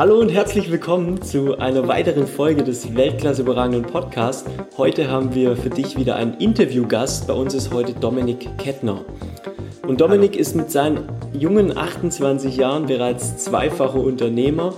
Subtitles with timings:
[0.00, 4.48] Hallo und herzlich willkommen zu einer weiteren Folge des Weltklasse überragenden Podcasts.
[4.78, 7.26] Heute haben wir für dich wieder einen Interviewgast.
[7.26, 9.04] Bei uns ist heute Dominik Kettner.
[9.86, 14.72] Und Dominik ist mit seinen jungen 28 Jahren bereits zweifacher Unternehmer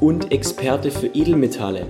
[0.00, 1.86] und Experte für Edelmetalle.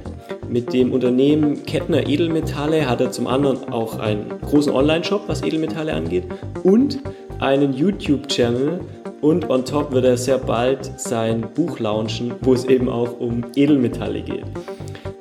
[0.47, 5.95] Mit dem Unternehmen Kettner Edelmetalle hat er zum anderen auch einen großen Online-Shop, was Edelmetalle
[5.95, 6.25] angeht,
[6.65, 6.99] und
[7.41, 8.81] einen YouTube-Channel,
[9.25, 13.43] und on top wird er sehr bald sein Buch launchen, wo es eben auch um
[13.57, 14.45] Edelmetalle geht.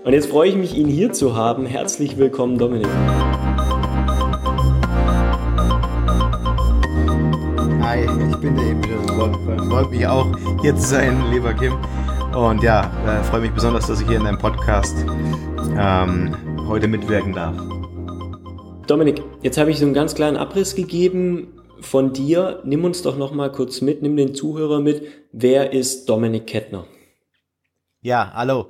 [0.04, 1.66] Und jetzt freue ich mich, ihn hier zu haben.
[1.66, 2.90] Herzlich willkommen, Dominik.
[7.82, 9.70] Hi, ich bin der wieder.
[9.70, 10.28] Freut mich auch,
[10.62, 11.74] hier zu sein, lieber Kim.
[12.36, 14.98] Und ja, äh, freue mich besonders, dass ich hier in deinem Podcast
[15.80, 16.36] ähm,
[16.68, 17.56] heute mitwirken darf.
[18.86, 21.48] Dominik, jetzt habe ich so einen ganz kleinen Abriss gegeben
[21.82, 22.62] von dir.
[22.64, 25.04] Nimm uns doch noch mal kurz mit, nimm den Zuhörer mit.
[25.32, 26.86] Wer ist Dominik Kettner?
[28.02, 28.70] Ja, hallo.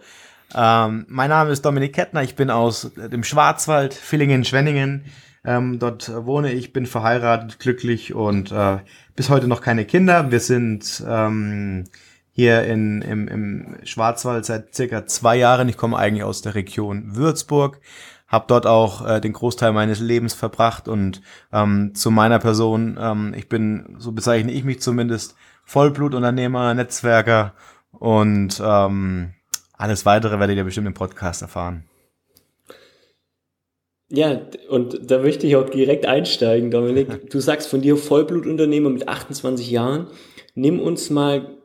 [0.55, 2.23] Ähm, mein Name ist Dominik Kettner.
[2.23, 5.05] Ich bin aus dem Schwarzwald, Villingen, Schwenningen.
[5.45, 8.77] Ähm, dort wohne ich, bin verheiratet, glücklich und äh,
[9.15, 10.31] bis heute noch keine Kinder.
[10.31, 11.85] Wir sind ähm,
[12.31, 15.67] hier in, im, im Schwarzwald seit circa zwei Jahren.
[15.69, 17.79] Ich komme eigentlich aus der Region Würzburg
[18.33, 21.21] habe dort auch äh, den Großteil meines Lebens verbracht und
[21.53, 27.53] ähm, zu meiner Person, ähm, ich bin, so bezeichne ich mich zumindest, Vollblutunternehmer, Netzwerker
[27.91, 29.35] und ähm,
[29.77, 31.83] alles weitere werdet ihr bestimmt im Podcast erfahren.
[34.09, 37.29] Ja, und da möchte ich auch direkt einsteigen, Dominik.
[37.29, 40.07] Du sagst von dir Vollblutunternehmer mit 28 Jahren.
[40.55, 41.59] Nimm uns mal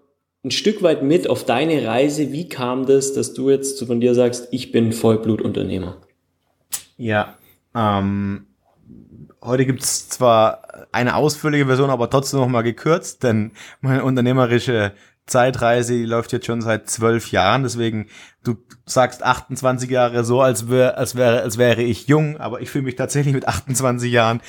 [0.45, 2.31] ein Stück weit mit auf deine Reise.
[2.31, 6.03] Wie kam das, dass du jetzt von dir sagst, ich bin Vollblutunternehmer?
[6.99, 7.37] Ja,
[7.77, 8.47] ähm,
[9.41, 14.93] heute gibt's zwar eine ausführliche Version, aber trotzdem noch mal gekürzt, denn meine unternehmerische
[15.25, 18.09] Zeitreise läuft jetzt schon seit zwölf Jahren, deswegen
[18.43, 22.71] du sagst 28 Jahre so, als wäre, als wäre, als wäre ich jung, aber ich
[22.71, 24.41] fühle mich tatsächlich mit 28 Jahren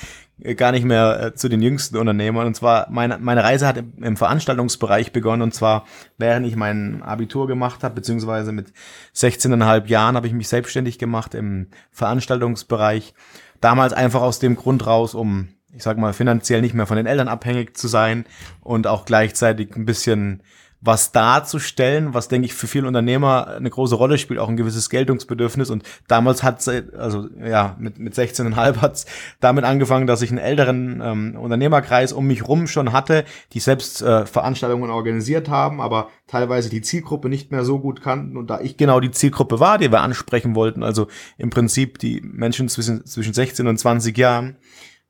[0.56, 2.46] gar nicht mehr äh, zu den jüngsten Unternehmern.
[2.46, 5.42] Und zwar, meine, meine Reise hat im, Veranstaltungsbereich begonnen.
[5.42, 5.84] Und zwar,
[6.18, 8.72] während ich mein Abitur gemacht habe, beziehungsweise mit
[9.14, 13.14] 16,5 Jahren habe ich mich selbstständig gemacht im Veranstaltungsbereich.
[13.60, 17.06] Damals einfach aus dem Grund raus, um, ich sag mal, finanziell nicht mehr von den
[17.06, 18.24] Eltern abhängig zu sein
[18.60, 20.42] und auch gleichzeitig ein bisschen
[20.82, 24.88] was darzustellen, was denke ich für viele Unternehmer eine große Rolle spielt, auch ein gewisses
[24.88, 25.68] Geltungsbedürfnis.
[25.68, 29.06] Und damals hat also ja, mit, mit 16,5 hat es
[29.40, 34.00] damit angefangen, dass ich einen älteren ähm, Unternehmerkreis um mich rum schon hatte, die selbst
[34.00, 38.38] äh, Veranstaltungen organisiert haben, aber teilweise die Zielgruppe nicht mehr so gut kannten.
[38.38, 42.22] Und da ich genau die Zielgruppe war, die wir ansprechen wollten, also im Prinzip die
[42.22, 44.56] Menschen zwischen, zwischen 16 und 20 Jahren,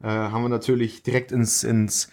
[0.03, 2.09] äh, haben wir natürlich direkt ins, ins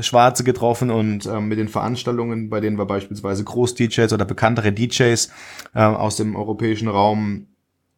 [0.00, 5.30] Schwarze getroffen und ähm, mit den Veranstaltungen, bei denen wir beispielsweise Groß-DJs oder bekanntere DJs
[5.74, 7.48] äh, aus dem europäischen Raum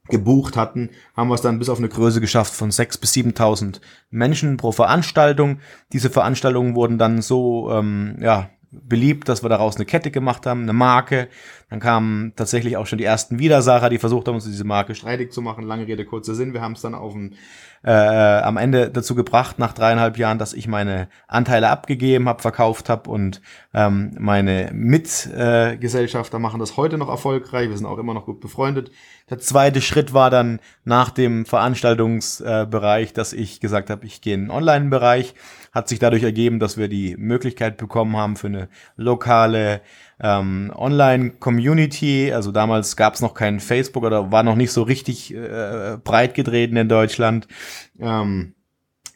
[0.09, 3.81] gebucht hatten, haben wir es dann bis auf eine Größe geschafft von 6.000 bis 7.000
[4.10, 5.60] Menschen pro Veranstaltung.
[5.93, 10.62] Diese Veranstaltungen wurden dann so ähm, ja, beliebt, dass wir daraus eine Kette gemacht haben,
[10.62, 11.28] eine Marke.
[11.75, 15.33] Dann kamen tatsächlich auch schon die ersten Widersacher, die versucht haben, uns diese Marke streitig
[15.33, 15.65] zu machen.
[15.65, 16.53] Lange Rede, kurzer Sinn.
[16.53, 17.35] Wir haben es dann auf ein
[17.83, 22.89] äh, am Ende dazu gebracht, nach dreieinhalb Jahren, dass ich meine Anteile abgegeben habe, verkauft
[22.89, 23.43] habe und
[23.75, 27.69] ähm, meine Mitgesellschafter äh, machen das heute noch erfolgreich.
[27.69, 28.91] Wir sind auch immer noch gut befreundet.
[29.29, 34.34] Der zweite Schritt war dann nach dem Veranstaltungsbereich, äh, dass ich gesagt habe, ich gehe
[34.34, 35.34] in den Online-Bereich.
[35.73, 39.83] Hat sich dadurch ergeben, dass wir die Möglichkeit bekommen haben für eine lokale
[40.21, 42.33] ähm, Online-Community.
[42.33, 46.35] Also damals gab es noch kein Facebook oder war noch nicht so richtig äh, breit
[46.35, 47.49] getreten in Deutschland.
[47.99, 48.55] Ähm,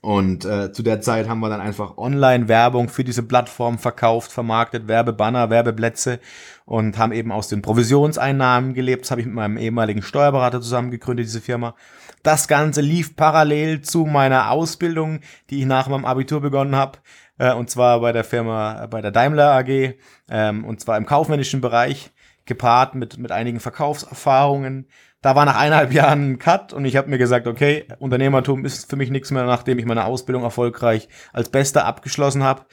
[0.00, 4.86] und äh, zu der Zeit haben wir dann einfach Online-Werbung für diese Plattform verkauft, vermarktet,
[4.86, 6.20] Werbebanner, Werbeplätze
[6.66, 9.02] und haben eben aus den Provisionseinnahmen gelebt.
[9.02, 11.74] Das habe ich mit meinem ehemaligen Steuerberater zusammen gegründet, diese Firma.
[12.22, 15.20] Das Ganze lief parallel zu meiner Ausbildung,
[15.50, 16.98] die ich nach meinem Abitur begonnen habe
[17.38, 19.94] äh, und zwar bei der Firma, bei der Daimler AG,
[20.30, 22.10] ähm, und zwar im kaufmännischen Bereich,
[22.48, 24.88] gepaart mit, mit einigen Verkaufserfahrungen.
[25.20, 28.88] Da war nach eineinhalb Jahren ein Cut und ich habe mir gesagt, okay, Unternehmertum ist
[28.88, 32.66] für mich nichts mehr, nachdem ich meine Ausbildung erfolgreich als Bester abgeschlossen habe.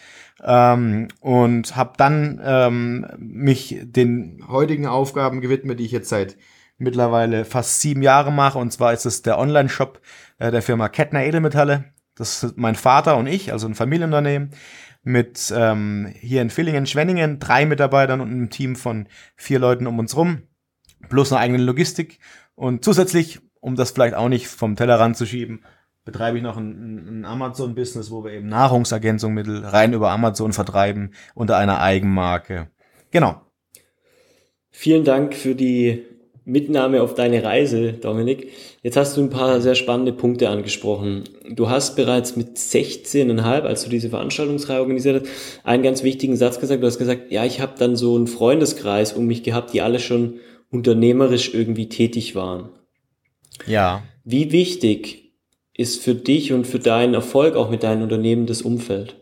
[0.43, 6.37] Ähm, und habe dann ähm, mich den heutigen Aufgaben gewidmet, die ich jetzt seit
[6.77, 8.59] mittlerweile fast sieben Jahren mache.
[8.59, 10.01] Und zwar ist es der Online-Shop
[10.37, 11.85] äh, der Firma Kettner Edelmetalle.
[12.15, 14.51] Das ist mein Vater und ich, also ein Familienunternehmen
[15.03, 19.99] mit ähm, hier in Villingen, Schwenningen, drei Mitarbeitern und einem Team von vier Leuten um
[19.99, 20.43] uns rum,
[21.09, 22.19] plus eine eigene Logistik.
[22.55, 25.63] Und zusätzlich, um das vielleicht auch nicht vom Tellerrand zu schieben,
[26.05, 31.57] betreibe ich noch ein, ein Amazon-Business, wo wir eben Nahrungsergänzungsmittel rein über Amazon vertreiben unter
[31.57, 32.69] einer Eigenmarke.
[33.11, 33.41] Genau.
[34.71, 36.05] Vielen Dank für die
[36.45, 38.51] Mitnahme auf deine Reise, Dominik.
[38.83, 41.23] Jetzt hast du ein paar sehr spannende Punkte angesprochen.
[41.49, 45.31] Du hast bereits mit 16,5, als du diese Veranstaltungsreihe organisiert hast,
[45.63, 46.83] einen ganz wichtigen Satz gesagt.
[46.83, 49.99] Du hast gesagt, ja, ich habe dann so einen Freundeskreis um mich gehabt, die alle
[49.99, 50.35] schon
[50.69, 52.69] unternehmerisch irgendwie tätig waren.
[53.65, 54.03] Ja.
[54.23, 55.33] Wie wichtig
[55.73, 59.15] ist für dich und für deinen Erfolg auch mit deinem Unternehmen das Umfeld?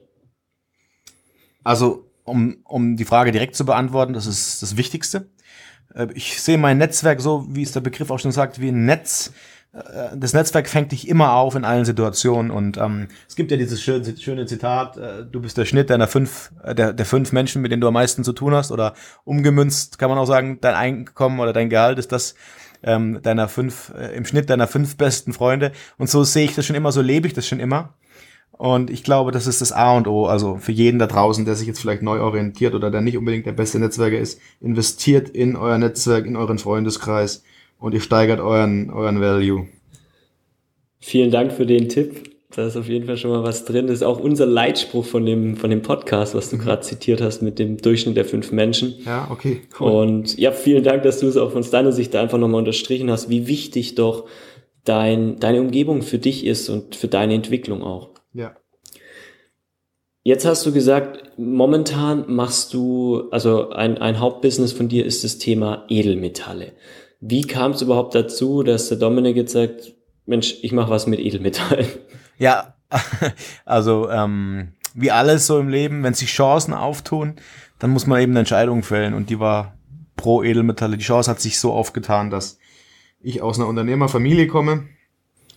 [1.64, 5.30] Also, um, um die Frage direkt zu beantworten, das ist das Wichtigste.
[5.96, 8.86] Äh, ich sehe mein Netzwerk so, wie es der Begriff auch schon sagt, wie ein
[8.86, 9.32] Netz.
[9.74, 13.58] Äh, das Netzwerk fängt dich immer auf in allen Situationen und ähm, es gibt ja
[13.58, 17.32] dieses schöne, schöne Zitat, äh, du bist der Schnitt deiner fünf, äh, der, der fünf
[17.32, 18.94] Menschen, mit denen du am meisten zu tun hast oder
[19.24, 22.36] umgemünzt kann man auch sagen, dein Einkommen oder dein Gehalt ist das
[22.84, 26.66] ähm, deiner fünf, äh, im Schnitt deiner fünf besten Freunde und so sehe ich das
[26.66, 27.94] schon immer, so lebe ich das schon immer
[28.58, 30.26] und ich glaube, das ist das A und O.
[30.26, 33.46] Also für jeden da draußen, der sich jetzt vielleicht neu orientiert oder der nicht unbedingt
[33.46, 37.44] der beste Netzwerker ist, investiert in euer Netzwerk, in euren Freundeskreis
[37.80, 39.68] und ihr steigert euren, euren Value.
[41.00, 42.32] Vielen Dank für den Tipp.
[42.56, 43.88] Da ist auf jeden Fall schon mal was drin.
[43.88, 46.62] Das ist auch unser Leitspruch von dem, von dem Podcast, was du mhm.
[46.62, 48.94] gerade zitiert hast mit dem Durchschnitt der fünf Menschen.
[49.06, 49.62] Ja, okay.
[49.80, 49.92] Cool.
[49.92, 53.10] Und ja, vielen Dank, dass du es auch von deiner Sicht da einfach nochmal unterstrichen
[53.10, 54.28] hast, wie wichtig doch
[54.86, 58.13] dein, deine Umgebung für dich ist und für deine Entwicklung auch.
[58.34, 58.56] Ja.
[60.26, 65.38] Jetzt hast du gesagt, momentan machst du, also ein, ein Hauptbusiness von dir ist das
[65.38, 66.74] Thema Edelmetalle.
[67.20, 69.94] Wie kam es überhaupt dazu, dass der Dominik jetzt sagt,
[70.26, 71.88] Mensch, ich mache was mit Edelmetallen?
[72.38, 72.76] Ja,
[73.66, 77.36] also ähm, wie alles so im Leben, wenn sich Chancen auftun,
[77.80, 79.78] dann muss man eben eine Entscheidung fällen und die war
[80.16, 80.96] pro Edelmetalle.
[80.96, 82.60] Die Chance hat sich so aufgetan, dass
[83.22, 84.88] ich aus einer Unternehmerfamilie komme.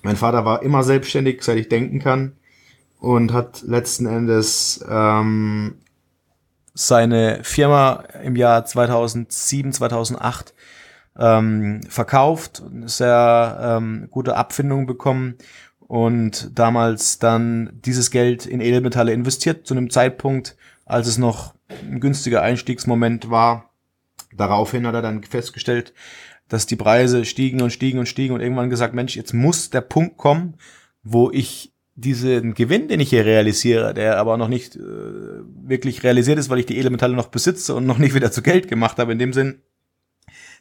[0.02, 2.36] Mein Vater war immer selbstständig, seit ich denken kann
[2.98, 5.76] und hat letzten Endes ähm,
[6.74, 10.54] seine Firma im Jahr 2007, 2008
[11.18, 15.36] ähm, verkauft, sehr ähm, gute Abfindung bekommen
[15.78, 22.00] und damals dann dieses Geld in Edelmetalle investiert, zu einem Zeitpunkt, als es noch ein
[22.00, 23.70] günstiger Einstiegsmoment war.
[24.36, 25.94] Daraufhin hat er dann festgestellt,
[26.48, 29.80] dass die Preise stiegen und stiegen und stiegen und irgendwann gesagt, Mensch, jetzt muss der
[29.80, 30.54] Punkt kommen,
[31.02, 36.38] wo ich diesen Gewinn, den ich hier realisiere, der aber noch nicht äh, wirklich realisiert
[36.38, 39.12] ist, weil ich die Elementale noch besitze und noch nicht wieder zu Geld gemacht habe,
[39.12, 39.62] in dem Sinn,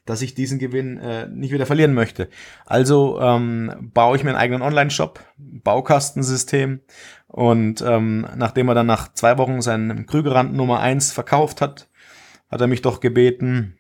[0.06, 2.30] dass ich diesen Gewinn äh, nicht wieder verlieren möchte.
[2.66, 6.80] Also ähm, baue ich mir einen eigenen Online-Shop, Baukastensystem
[7.28, 11.90] und ähm, nachdem er dann nach zwei Wochen seinen Krügerrand Nummer eins verkauft hat,
[12.50, 13.78] hat er mich doch gebeten,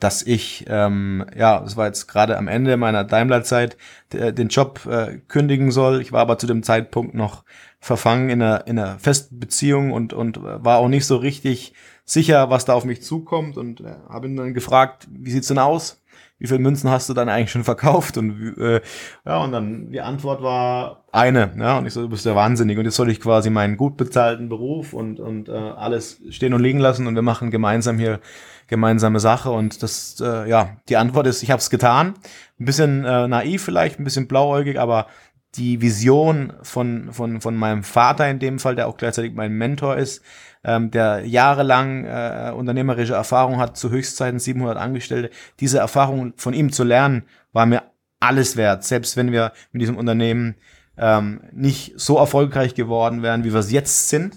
[0.00, 3.76] dass ich, ähm, ja, das war jetzt gerade am Ende meiner Daimler-Zeit,
[4.12, 6.00] den Job äh, kündigen soll.
[6.00, 7.44] Ich war aber zu dem Zeitpunkt noch
[7.80, 11.74] verfangen in einer, in einer festen Beziehung und, und war auch nicht so richtig
[12.04, 15.58] sicher, was da auf mich zukommt und äh, habe ihn dann gefragt, wie sieht's denn
[15.58, 16.00] aus?
[16.38, 18.16] Wie viele Münzen hast du dann eigentlich schon verkauft?
[18.16, 18.80] Und äh,
[19.26, 22.78] ja, und dann die Antwort war eine, ja, und ich so, du bist ja wahnsinnig.
[22.78, 26.62] Und jetzt soll ich quasi meinen gut bezahlten Beruf und, und äh, alles stehen und
[26.62, 28.20] liegen lassen und wir machen gemeinsam hier
[28.68, 29.50] gemeinsame Sache.
[29.50, 32.14] Und das, äh, ja, die Antwort ist, ich habe es getan.
[32.60, 35.06] Ein bisschen äh, naiv vielleicht, ein bisschen blauäugig, aber
[35.54, 39.96] die Vision von, von, von meinem Vater in dem Fall, der auch gleichzeitig mein Mentor
[39.96, 40.22] ist,
[40.64, 46.72] ähm, der jahrelang äh, unternehmerische Erfahrung hat, zu Höchstzeiten 700 Angestellte, diese Erfahrung von ihm
[46.72, 47.82] zu lernen, war mir
[48.20, 48.84] alles wert.
[48.84, 50.56] Selbst wenn wir mit diesem Unternehmen
[50.96, 54.34] ähm, nicht so erfolgreich geworden wären, wie wir es jetzt sind,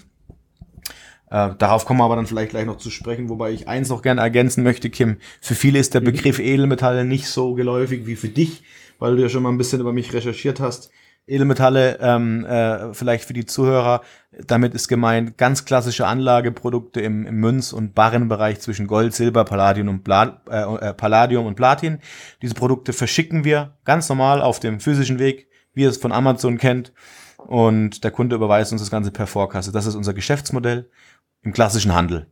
[1.31, 4.01] äh, darauf kommen wir aber dann vielleicht gleich noch zu sprechen, wobei ich eins noch
[4.01, 5.17] gerne ergänzen möchte, Kim.
[5.39, 6.05] Für viele ist der mhm.
[6.05, 8.63] Begriff Edelmetalle nicht so geläufig wie für dich,
[8.99, 10.91] weil du ja schon mal ein bisschen über mich recherchiert hast.
[11.27, 14.01] Edelmetalle, ähm, äh, vielleicht für die Zuhörer,
[14.47, 19.87] damit ist gemeint ganz klassische Anlageprodukte im, im Münz- und Barrenbereich zwischen Gold, Silber, Palladium
[19.87, 21.99] und, Pla äh, äh, Palladium und Platin.
[22.41, 26.57] Diese Produkte verschicken wir ganz normal auf dem physischen Weg, wie ihr es von Amazon
[26.57, 26.91] kennt.
[27.37, 29.71] Und der Kunde überweist uns das Ganze per Vorkasse.
[29.71, 30.89] Das ist unser Geschäftsmodell
[31.43, 32.27] im klassischen Handel.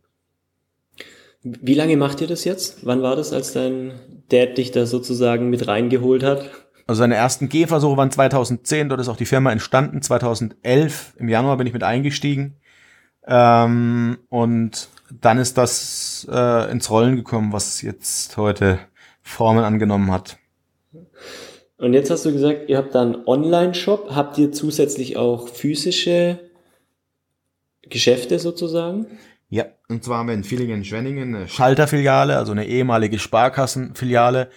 [1.41, 2.85] Wie lange macht ihr das jetzt?
[2.85, 3.93] Wann war das, als dein
[4.29, 6.49] Dad dich da sozusagen mit reingeholt hat?
[6.89, 10.01] Also seine ersten Gehversuche waren 2010, dort ist auch die Firma entstanden.
[10.01, 12.55] 2011, im Januar bin ich mit eingestiegen.
[13.27, 18.79] Ähm, und dann ist das äh, ins Rollen gekommen, was jetzt heute
[19.21, 20.39] Formen angenommen hat.
[21.77, 24.09] Und jetzt hast du gesagt, ihr habt da einen Online-Shop.
[24.15, 26.39] Habt ihr zusätzlich auch physische
[27.83, 29.05] Geschäfte sozusagen?
[29.49, 34.49] Ja, und zwar haben wir in Villingen-Schwenningen eine Schalterfiliale, also eine ehemalige Sparkassenfiliale,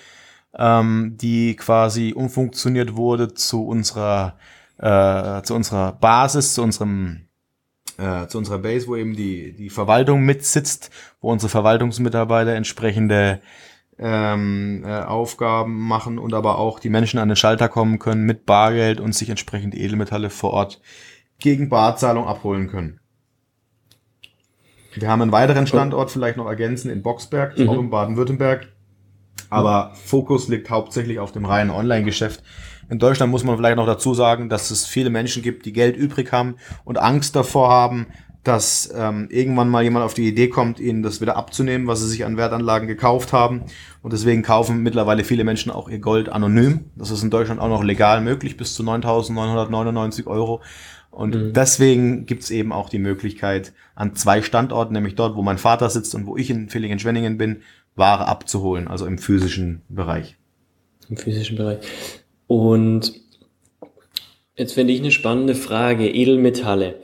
[0.59, 4.37] ähm, die quasi umfunktioniert wurde zu unserer
[4.79, 7.29] äh, zu unserer Basis, zu unserem
[7.99, 10.91] äh, zu unserer Base, wo eben die, die Verwaltung mitsitzt,
[11.21, 13.41] wo unsere Verwaltungsmitarbeiter entsprechende
[13.99, 18.47] ähm, äh, Aufgaben machen und aber auch die Menschen an den Schalter kommen können mit
[18.47, 20.81] Bargeld und sich entsprechend Edelmetalle vor Ort
[21.39, 23.01] gegen Barzahlung abholen können.
[24.95, 27.69] Wir haben einen weiteren Standort vielleicht noch ergänzen in Boxberg, mhm.
[27.69, 28.72] auch in Baden-Württemberg.
[29.51, 32.43] Aber Fokus liegt hauptsächlich auf dem reinen Online-Geschäft.
[32.89, 35.97] In Deutschland muss man vielleicht noch dazu sagen, dass es viele Menschen gibt, die Geld
[35.97, 38.07] übrig haben und Angst davor haben,
[38.45, 42.09] dass ähm, irgendwann mal jemand auf die Idee kommt, ihnen das wieder abzunehmen, was sie
[42.09, 43.63] sich an Wertanlagen gekauft haben.
[44.03, 46.87] Und deswegen kaufen mittlerweile viele Menschen auch ihr Gold anonym.
[46.97, 50.61] Das ist in Deutschland auch noch legal möglich, bis zu 9.999 Euro.
[51.13, 51.53] Und mhm.
[51.53, 56.15] deswegen gibt's eben auch die Möglichkeit, an zwei Standorten, nämlich dort, wo mein Vater sitzt
[56.15, 57.63] und wo ich in Villingen-Schwenningen bin,
[57.95, 60.37] Ware abzuholen, also im physischen Bereich.
[61.09, 61.79] Im physischen Bereich.
[62.47, 63.13] Und
[64.57, 67.01] jetzt finde ich eine spannende Frage, Edelmetalle.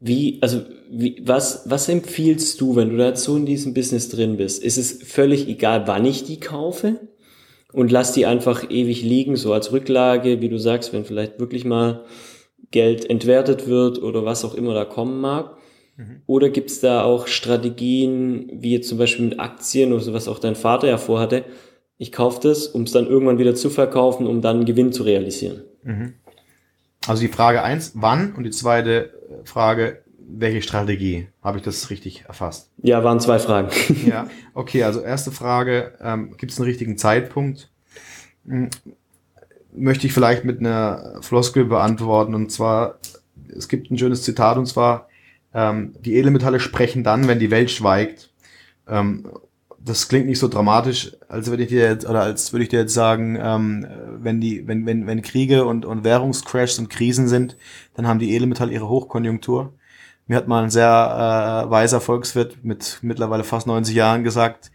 [0.00, 4.36] Wie, also, wie, was, was empfiehlst du, wenn du da so in diesem Business drin
[4.36, 4.62] bist?
[4.62, 7.00] Ist es völlig egal, wann ich die kaufe?
[7.72, 11.64] Und lass die einfach ewig liegen, so als Rücklage, wie du sagst, wenn vielleicht wirklich
[11.64, 12.04] mal
[12.70, 15.56] Geld entwertet wird oder was auch immer da kommen mag?
[15.98, 16.22] Mhm.
[16.26, 20.28] Oder gibt es da auch Strategien, wie jetzt zum Beispiel mit Aktien oder so, was
[20.28, 21.44] auch dein Vater ja vorhatte?
[21.98, 25.64] Ich kaufe das, um es dann irgendwann wieder zu verkaufen, um dann Gewinn zu realisieren.
[25.82, 26.14] Mhm.
[27.06, 28.32] Also die Frage eins, wann?
[28.34, 29.10] Und die zweite
[29.44, 31.28] Frage, welche Strategie?
[31.42, 32.70] Habe ich das richtig erfasst?
[32.80, 33.70] Ja, waren zwei Fragen.
[34.06, 37.70] ja, okay, also erste Frage, ähm, gibt es einen richtigen Zeitpunkt?
[38.46, 38.70] Hm,
[39.72, 42.34] möchte ich vielleicht mit einer Floskel beantworten.
[42.34, 42.98] Und zwar,
[43.48, 45.07] es gibt ein schönes Zitat, und zwar,
[45.54, 48.30] ähm, die Edelmetalle sprechen dann, wenn die Welt schweigt.
[48.86, 49.28] Ähm,
[49.80, 52.80] das klingt nicht so dramatisch, als würde ich dir jetzt, oder als würde ich dir
[52.80, 53.86] jetzt sagen, ähm,
[54.20, 57.56] wenn die, wenn, wenn, wenn Kriege und, und Währungscrashs und Krisen sind,
[57.94, 59.72] dann haben die Edelmetalle ihre Hochkonjunktur.
[60.26, 64.70] Mir hat mal ein sehr äh, weiser Volkswirt mit mittlerweile fast 90 Jahren gesagt,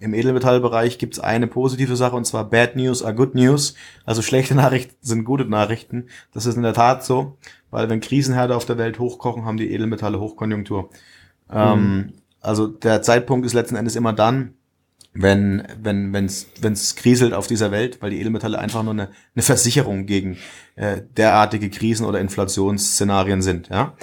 [0.00, 3.74] im Edelmetallbereich gibt es eine positive Sache und zwar Bad News are Good News.
[4.04, 6.06] Also schlechte Nachrichten sind gute Nachrichten.
[6.32, 7.36] Das ist in der Tat so,
[7.70, 10.90] weil wenn Krisenherde auf der Welt hochkochen, haben die Edelmetalle Hochkonjunktur.
[11.50, 12.00] Ähm, mhm.
[12.00, 14.54] Ähm, also der Zeitpunkt ist letzten Endes immer dann,
[15.14, 19.42] wenn wenn wenn's wenn's kriselt auf dieser Welt, weil die Edelmetalle einfach nur eine, eine
[19.42, 20.36] Versicherung gegen
[20.76, 23.94] äh, derartige Krisen oder Inflationsszenarien sind, ja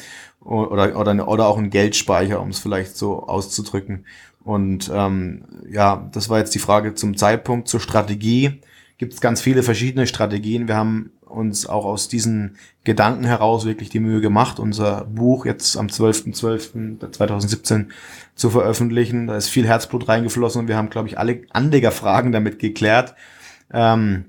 [0.45, 4.05] oder oder oder auch ein Geldspeicher, um es vielleicht so auszudrücken.
[4.43, 8.61] Und ähm, ja, das war jetzt die Frage zum Zeitpunkt, zur Strategie.
[8.97, 10.67] Gibt es ganz viele verschiedene Strategien.
[10.67, 15.75] Wir haben uns auch aus diesen Gedanken heraus wirklich die Mühe gemacht, unser Buch jetzt
[15.75, 17.87] am 12.12.2017
[18.35, 19.27] zu veröffentlichen.
[19.27, 23.15] Da ist viel Herzblut reingeflossen und wir haben, glaube ich, alle Anlegerfragen damit geklärt.
[23.73, 24.25] Ähm,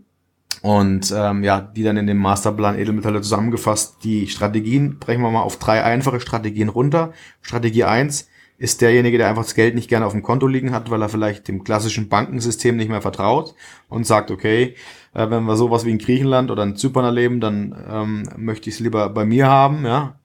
[0.62, 3.98] und ähm, ja, die dann in dem Masterplan Edelmetalle zusammengefasst.
[4.02, 7.12] Die Strategien brechen wir mal auf drei einfache Strategien runter.
[7.40, 10.90] Strategie eins ist derjenige, der einfach das Geld nicht gerne auf dem Konto liegen hat,
[10.90, 13.54] weil er vielleicht dem klassischen Bankensystem nicht mehr vertraut
[13.88, 14.74] und sagt, okay,
[15.14, 18.76] äh, wenn wir sowas wie in Griechenland oder in Zypern erleben, dann ähm, möchte ich
[18.76, 20.18] es lieber bei mir haben, ja.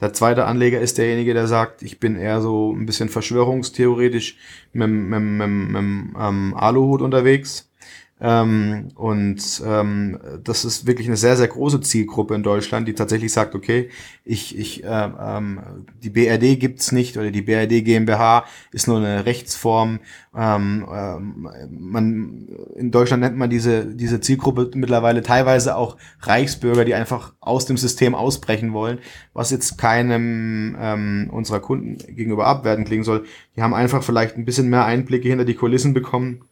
[0.00, 4.36] Der zweite Anleger ist derjenige, der sagt, ich bin eher so ein bisschen verschwörungstheoretisch
[4.72, 7.70] mit, mit, mit, mit ähm, Aluhut unterwegs
[8.20, 13.32] ähm, und ähm, das ist wirklich eine sehr, sehr große Zielgruppe in Deutschland, die tatsächlich
[13.32, 13.90] sagt, okay,
[14.24, 14.88] ich, ich, äh,
[15.20, 15.60] ähm,
[16.02, 20.00] die BRD gibt's nicht oder die BRD GmbH ist nur eine Rechtsform.
[20.36, 26.94] Ähm, ähm, man, in Deutschland nennt man diese, diese Zielgruppe mittlerweile teilweise auch Reichsbürger, die
[26.94, 28.98] einfach aus dem System ausbrechen wollen,
[29.32, 33.26] was jetzt keinem ähm, unserer Kunden gegenüber abwerten klingen soll.
[33.54, 36.42] Die haben einfach vielleicht ein bisschen mehr Einblicke hinter die Kulissen bekommen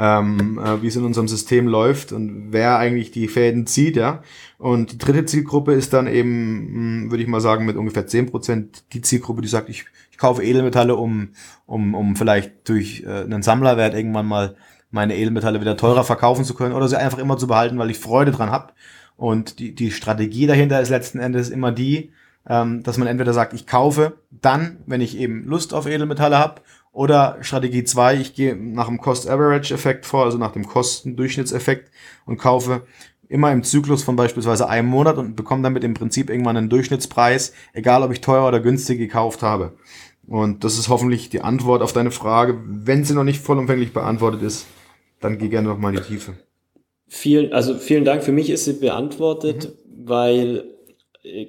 [0.00, 4.22] ähm, äh, wie es in unserem System läuft und wer eigentlich die Fäden zieht, ja.
[4.56, 6.30] Und die dritte Zielgruppe ist dann eben,
[6.72, 10.16] hm, würde ich mal sagen, mit ungefähr zehn Prozent die Zielgruppe, die sagt, ich, ich
[10.16, 11.28] kaufe Edelmetalle, um,
[11.66, 14.56] um, um vielleicht durch äh, einen Sammlerwert irgendwann mal
[14.90, 17.98] meine Edelmetalle wieder teurer verkaufen zu können oder sie einfach immer zu behalten, weil ich
[17.98, 18.72] Freude dran habe.
[19.18, 22.10] Und die, die Strategie dahinter ist letzten Endes immer die,
[22.48, 26.62] ähm, dass man entweder sagt, ich kaufe dann, wenn ich eben Lust auf Edelmetalle habe
[26.92, 31.90] oder Strategie 2, ich gehe nach dem Cost-Average-Effekt vor, also nach dem Kostendurchschnittseffekt
[32.26, 32.82] und kaufe
[33.28, 37.52] immer im Zyklus von beispielsweise einem Monat und bekomme damit im Prinzip irgendwann einen Durchschnittspreis,
[37.72, 39.74] egal ob ich teuer oder günstig gekauft habe.
[40.26, 42.60] Und das ist hoffentlich die Antwort auf deine Frage.
[42.64, 44.66] Wenn sie noch nicht vollumfänglich beantwortet ist,
[45.20, 46.34] dann geh gerne noch mal in die Tiefe.
[47.06, 48.22] Vielen, also vielen Dank.
[48.22, 50.08] Für mich ist sie beantwortet, mhm.
[50.08, 50.64] weil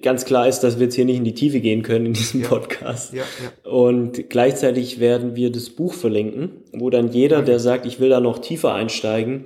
[0.01, 2.41] ganz klar ist, dass wir jetzt hier nicht in die Tiefe gehen können in diesem
[2.41, 2.47] ja.
[2.47, 3.13] Podcast.
[3.13, 3.71] Ja, ja.
[3.71, 8.19] Und gleichzeitig werden wir das Buch verlinken, wo dann jeder, der sagt, ich will da
[8.19, 9.45] noch tiefer einsteigen,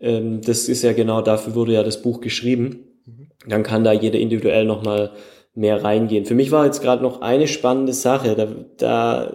[0.00, 3.28] ähm, das ist ja genau dafür wurde ja das Buch geschrieben, mhm.
[3.48, 5.12] dann kann da jeder individuell nochmal
[5.54, 6.26] mehr reingehen.
[6.26, 9.34] Für mich war jetzt gerade noch eine spannende Sache, da, da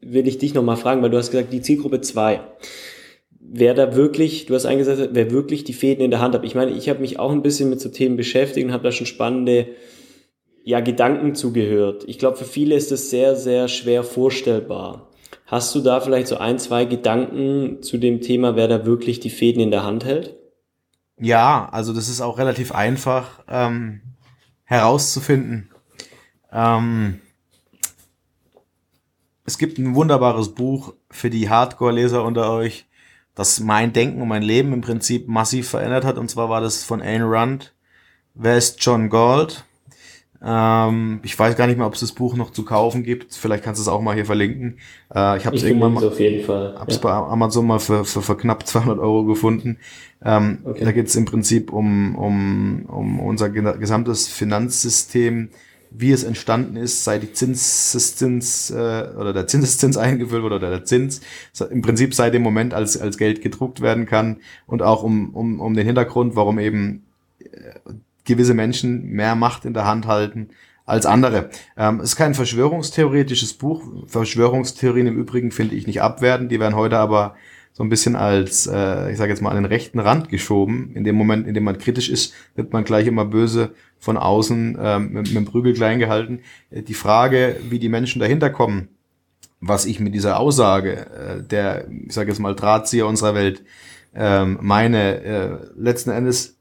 [0.00, 2.40] will ich dich nochmal fragen, weil du hast gesagt, die Zielgruppe 2
[3.58, 6.44] wer da wirklich, du hast eingesetzt, wer wirklich die Fäden in der Hand hat.
[6.44, 8.92] Ich meine, ich habe mich auch ein bisschen mit so Themen beschäftigt und habe da
[8.92, 9.68] schon spannende
[10.64, 12.04] ja, Gedanken zugehört.
[12.06, 15.10] Ich glaube, für viele ist das sehr, sehr schwer vorstellbar.
[15.46, 19.30] Hast du da vielleicht so ein, zwei Gedanken zu dem Thema, wer da wirklich die
[19.30, 20.36] Fäden in der Hand hält?
[21.18, 24.00] Ja, also das ist auch relativ einfach ähm,
[24.64, 25.70] herauszufinden.
[26.52, 27.20] Ähm,
[29.44, 32.86] es gibt ein wunderbares Buch für die Hardcore-Leser unter euch,
[33.36, 36.18] das mein Denken und mein Leben im Prinzip massiv verändert hat.
[36.18, 37.74] Und zwar war das von Ayn Rand.
[38.34, 39.64] Wer ist John Galt?
[40.42, 43.34] Ähm, ich weiß gar nicht mehr, ob es das Buch noch zu kaufen gibt.
[43.34, 44.78] Vielleicht kannst du es auch mal hier verlinken.
[45.14, 46.76] Äh, ich habe es irgendwann mal, auf jeden Fall.
[46.78, 47.00] Hab's ja.
[47.02, 49.78] bei Amazon mal für, für, für knapp 200 Euro gefunden.
[50.24, 50.84] Ähm, okay.
[50.84, 55.50] Da geht es im Prinzip um, um, um unser gesamtes Finanzsystem
[55.90, 60.84] wie es entstanden ist, seit die Zinseszins äh, oder der Zinseszins eingeführt wurde oder der
[60.84, 61.20] Zins,
[61.70, 65.60] im Prinzip seit dem Moment, als, als Geld gedruckt werden kann und auch um, um,
[65.60, 67.04] um den Hintergrund, warum eben
[67.40, 67.92] äh,
[68.24, 70.50] gewisse Menschen mehr Macht in der Hand halten
[70.84, 71.50] als andere.
[71.76, 73.82] Ähm, es ist kein verschwörungstheoretisches Buch.
[74.06, 77.34] Verschwörungstheorien im Übrigen finde ich nicht abwerten, die werden heute aber
[77.72, 80.92] so ein bisschen als, äh, ich sage jetzt mal, an den rechten Rand geschoben.
[80.94, 84.78] In dem Moment, in dem man kritisch ist, wird man gleich immer böse von außen
[84.80, 86.40] ähm, mit, dem Prügel klein gehalten.
[86.70, 88.88] Äh, die Frage, wie die Menschen dahinter kommen,
[89.60, 93.62] was ich mit dieser Aussage äh, der, ich sage jetzt mal, Drahtzieher unserer Welt
[94.14, 96.58] ähm, meine, äh, letzten Endes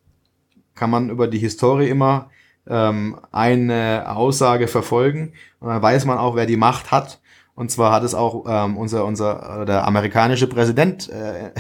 [0.73, 2.29] kann man über die Historie immer
[2.67, 7.21] ähm, eine Aussage verfolgen und dann weiß man auch, wer die Macht hat
[7.55, 11.51] und zwar hat es auch ähm, unser, unser äh, der amerikanische Präsident äh,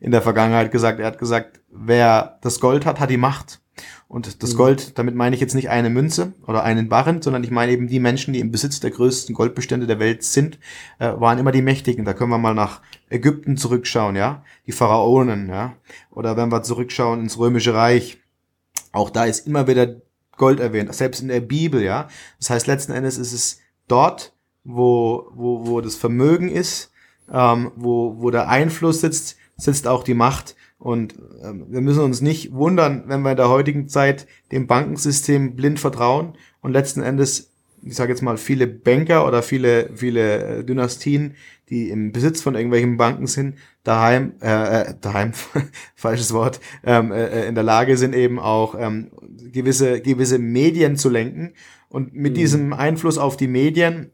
[0.00, 0.98] in der Vergangenheit gesagt.
[0.98, 3.60] Er hat gesagt, wer das Gold hat, hat die Macht.
[4.06, 4.56] Und das mhm.
[4.56, 7.88] Gold, damit meine ich jetzt nicht eine Münze oder einen Barren, sondern ich meine eben
[7.88, 10.58] die Menschen, die im Besitz der größten Goldbestände der Welt sind,
[10.98, 12.04] äh, waren immer die Mächtigen.
[12.04, 15.74] Da können wir mal nach Ägypten zurückschauen, ja, die Pharaonen, ja,
[16.10, 18.18] oder wenn wir zurückschauen ins Römische Reich,
[18.92, 19.96] auch da ist immer wieder
[20.36, 22.08] Gold erwähnt, selbst in der Bibel, ja.
[22.38, 24.32] Das heißt, letzten Endes ist es dort,
[24.64, 26.90] wo, wo, wo das Vermögen ist,
[27.32, 30.56] ähm, wo, wo der Einfluss sitzt, sitzt auch die Macht.
[30.84, 35.56] Und ähm, wir müssen uns nicht wundern, wenn wir in der heutigen Zeit dem Bankensystem
[35.56, 40.62] blind vertrauen und letzten Endes, ich sage jetzt mal, viele Banker oder viele, viele äh,
[40.62, 41.36] Dynastien,
[41.70, 45.32] die im Besitz von irgendwelchen Banken sind, daheim, äh, äh daheim,
[45.94, 49.10] falsches Wort, ähm, äh, äh, in der Lage sind eben auch ähm,
[49.52, 51.54] gewisse, gewisse Medien zu lenken.
[51.88, 52.36] Und mit mhm.
[52.36, 54.10] diesem Einfluss auf die Medien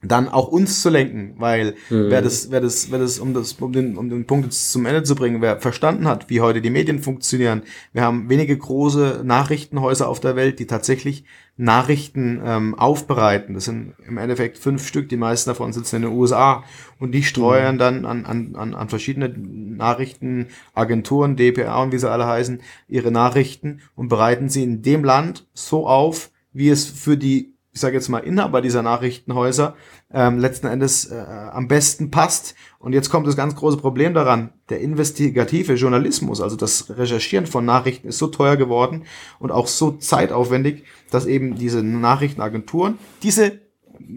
[0.00, 2.10] dann auch uns zu lenken, weil mhm.
[2.10, 4.86] wer das, wer das, wer das, um das, um den, um den Punkt jetzt zum
[4.86, 9.22] Ende zu bringen, wer verstanden hat, wie heute die Medien funktionieren, wir haben wenige große
[9.24, 11.24] Nachrichtenhäuser auf der Welt, die tatsächlich
[11.56, 13.54] Nachrichten ähm, aufbereiten.
[13.54, 16.62] Das sind im Endeffekt fünf Stück, die meisten davon sitzen in den USA
[17.00, 17.78] und die streuen mhm.
[17.78, 23.80] dann an, an, an, an verschiedene Nachrichtenagenturen, DPA und wie sie alle heißen, ihre Nachrichten
[23.96, 28.08] und bereiten sie in dem Land so auf, wie es für die ich sage jetzt
[28.08, 29.76] mal, Inhaber dieser Nachrichtenhäuser
[30.12, 32.54] ähm, letzten Endes äh, am besten passt.
[32.78, 34.50] Und jetzt kommt das ganz große Problem daran.
[34.68, 39.04] Der investigative Journalismus, also das Recherchieren von Nachrichten, ist so teuer geworden
[39.38, 43.60] und auch so zeitaufwendig, dass eben diese Nachrichtenagenturen diese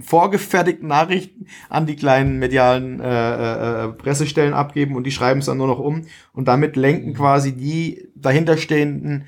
[0.02, 5.58] vorgefertigten Nachrichten an die kleinen medialen äh, äh, Pressestellen abgeben und die schreiben es dann
[5.58, 9.26] nur noch um und damit lenken quasi die dahinterstehenden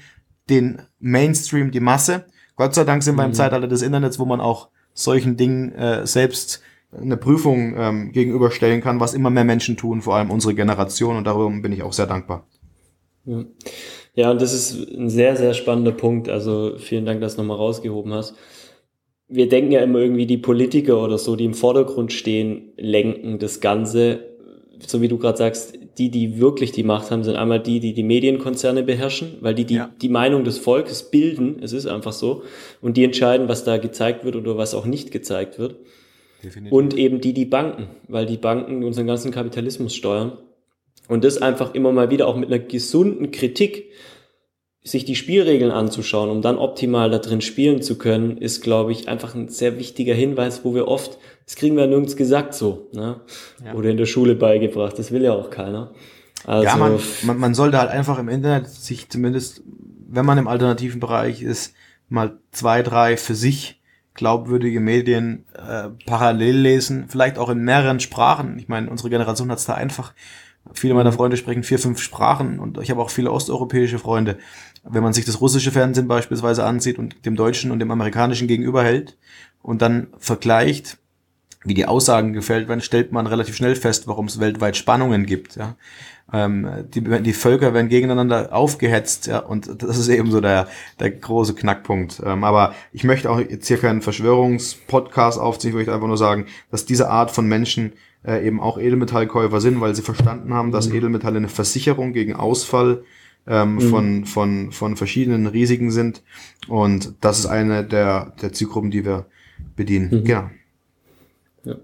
[0.50, 3.36] den Mainstream, die Masse Gott sei Dank sind wir im mhm.
[3.36, 6.62] Zeitalter des Internets, wo man auch solchen Dingen äh, selbst
[6.96, 11.18] eine Prüfung ähm, gegenüberstellen kann, was immer mehr Menschen tun, vor allem unsere Generation.
[11.18, 12.46] Und darum bin ich auch sehr dankbar.
[14.14, 16.30] Ja, und das ist ein sehr, sehr spannender Punkt.
[16.30, 18.36] Also vielen Dank, dass du nochmal rausgehoben hast.
[19.28, 23.62] Wir denken ja immer irgendwie, die Politiker oder so, die im Vordergrund stehen, lenken das
[23.62, 24.26] Ganze.
[24.86, 27.94] So wie du gerade sagst, die, die wirklich die Macht haben, sind einmal die, die
[27.94, 29.90] die Medienkonzerne beherrschen, weil die die, ja.
[30.02, 32.44] die Meinung des Volkes bilden, es ist einfach so,
[32.82, 35.76] und die entscheiden, was da gezeigt wird oder was auch nicht gezeigt wird.
[36.44, 36.74] Definitiv.
[36.74, 40.38] Und eben die, die Banken, weil die Banken unseren ganzen Kapitalismus steuern.
[41.08, 43.92] Und das einfach immer mal wieder auch mit einer gesunden Kritik
[44.84, 49.08] sich die Spielregeln anzuschauen, um dann optimal da drin spielen zu können, ist, glaube ich,
[49.08, 53.22] einfach ein sehr wichtiger Hinweis, wo wir oft, das kriegen wir nirgends gesagt so, ne?
[53.66, 53.74] Ja.
[53.76, 55.92] oder in der Schule beigebracht, das will ja auch keiner.
[56.46, 59.64] Also, ja, man, man, man sollte halt einfach im Internet sich zumindest,
[60.10, 61.74] wenn man im alternativen Bereich ist,
[62.10, 63.80] mal zwei, drei für sich
[64.16, 68.60] glaubwürdige Medien äh, parallel lesen, vielleicht auch in mehreren Sprachen.
[68.60, 70.14] Ich meine, unsere Generation hat es da einfach
[70.72, 74.38] Viele meiner Freunde sprechen vier, fünf Sprachen und ich habe auch viele osteuropäische Freunde.
[74.84, 79.18] Wenn man sich das russische Fernsehen beispielsweise ansieht und dem deutschen und dem amerikanischen gegenüberhält
[79.62, 80.98] und dann vergleicht,
[81.64, 85.56] wie die Aussagen gefällt werden, stellt man relativ schnell fest, warum es weltweit Spannungen gibt.
[85.56, 85.76] Ja.
[86.32, 90.68] Ähm, die, die Völker werden gegeneinander aufgehetzt, ja, und das ist eben so der,
[91.00, 92.22] der große Knackpunkt.
[92.26, 96.48] Ähm, aber ich möchte auch jetzt hier keinen Verschwörungspodcast aufziehen, ich möchte einfach nur sagen,
[96.72, 97.94] dass diese Art von Menschen
[98.26, 100.96] äh, eben auch Edelmetallkäufer sind, weil sie verstanden haben, dass mhm.
[100.96, 103.04] Edelmetalle eine Versicherung gegen Ausfall
[103.48, 103.82] ähm, mhm.
[103.82, 106.24] von, von, von verschiedenen Risiken sind.
[106.68, 109.26] Und das ist eine der, der Zielgruppen, die wir
[109.76, 110.10] bedienen.
[110.12, 110.24] Mhm.
[110.24, 110.50] Genau.
[111.66, 111.78] Ja.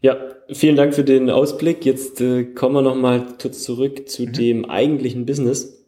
[0.00, 0.16] ja,
[0.52, 1.84] vielen Dank für den Ausblick.
[1.84, 4.32] Jetzt äh, kommen wir nochmal kurz zurück zu mhm.
[4.32, 5.85] dem eigentlichen Business.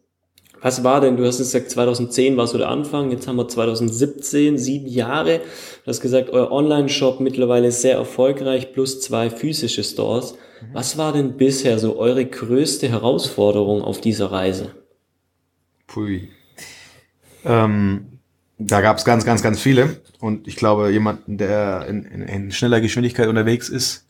[0.61, 4.57] Was war denn, du hast gesagt, 2010 war so der Anfang, jetzt haben wir 2017,
[4.57, 5.39] sieben Jahre.
[5.83, 10.33] Du hast gesagt, euer Online-Shop mittlerweile sehr erfolgreich, plus zwei physische Stores.
[10.33, 10.67] Mhm.
[10.73, 14.71] Was war denn bisher so eure größte Herausforderung auf dieser Reise?
[15.87, 16.29] Pui.
[17.45, 18.19] Ähm,
[18.57, 20.01] da gab es ganz, ganz, ganz viele.
[20.19, 24.05] Und ich glaube, jemanden, der in, in, in schneller Geschwindigkeit unterwegs ist,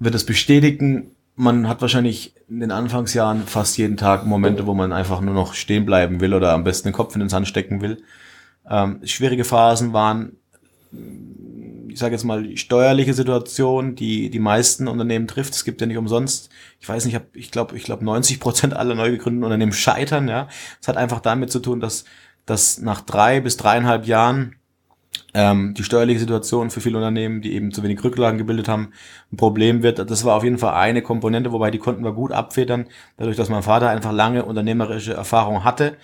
[0.00, 1.12] wird es bestätigen.
[1.40, 5.54] Man hat wahrscheinlich in den Anfangsjahren fast jeden Tag Momente, wo man einfach nur noch
[5.54, 8.02] stehen bleiben will oder am besten den Kopf in den Sand stecken will.
[8.68, 10.36] Ähm, schwierige Phasen waren,
[11.88, 15.54] ich sage jetzt mal, die steuerliche Situation, die die meisten Unternehmen trifft.
[15.54, 18.94] Es gibt ja nicht umsonst, ich weiß nicht, ich glaube, ich glaube 90 Prozent aller
[18.94, 20.28] neu gegründeten Unternehmen scheitern.
[20.28, 20.48] Ja,
[20.80, 22.04] es hat einfach damit zu tun, dass
[22.46, 24.56] dass nach drei bis dreieinhalb Jahren
[25.34, 28.92] ähm, die steuerliche Situation für viele Unternehmen, die eben zu wenig Rücklagen gebildet haben,
[29.32, 29.98] ein Problem wird.
[29.98, 33.48] Das war auf jeden Fall eine Komponente, wobei die konnten wir gut abfedern, dadurch, dass
[33.48, 35.96] mein Vater einfach lange unternehmerische Erfahrung hatte,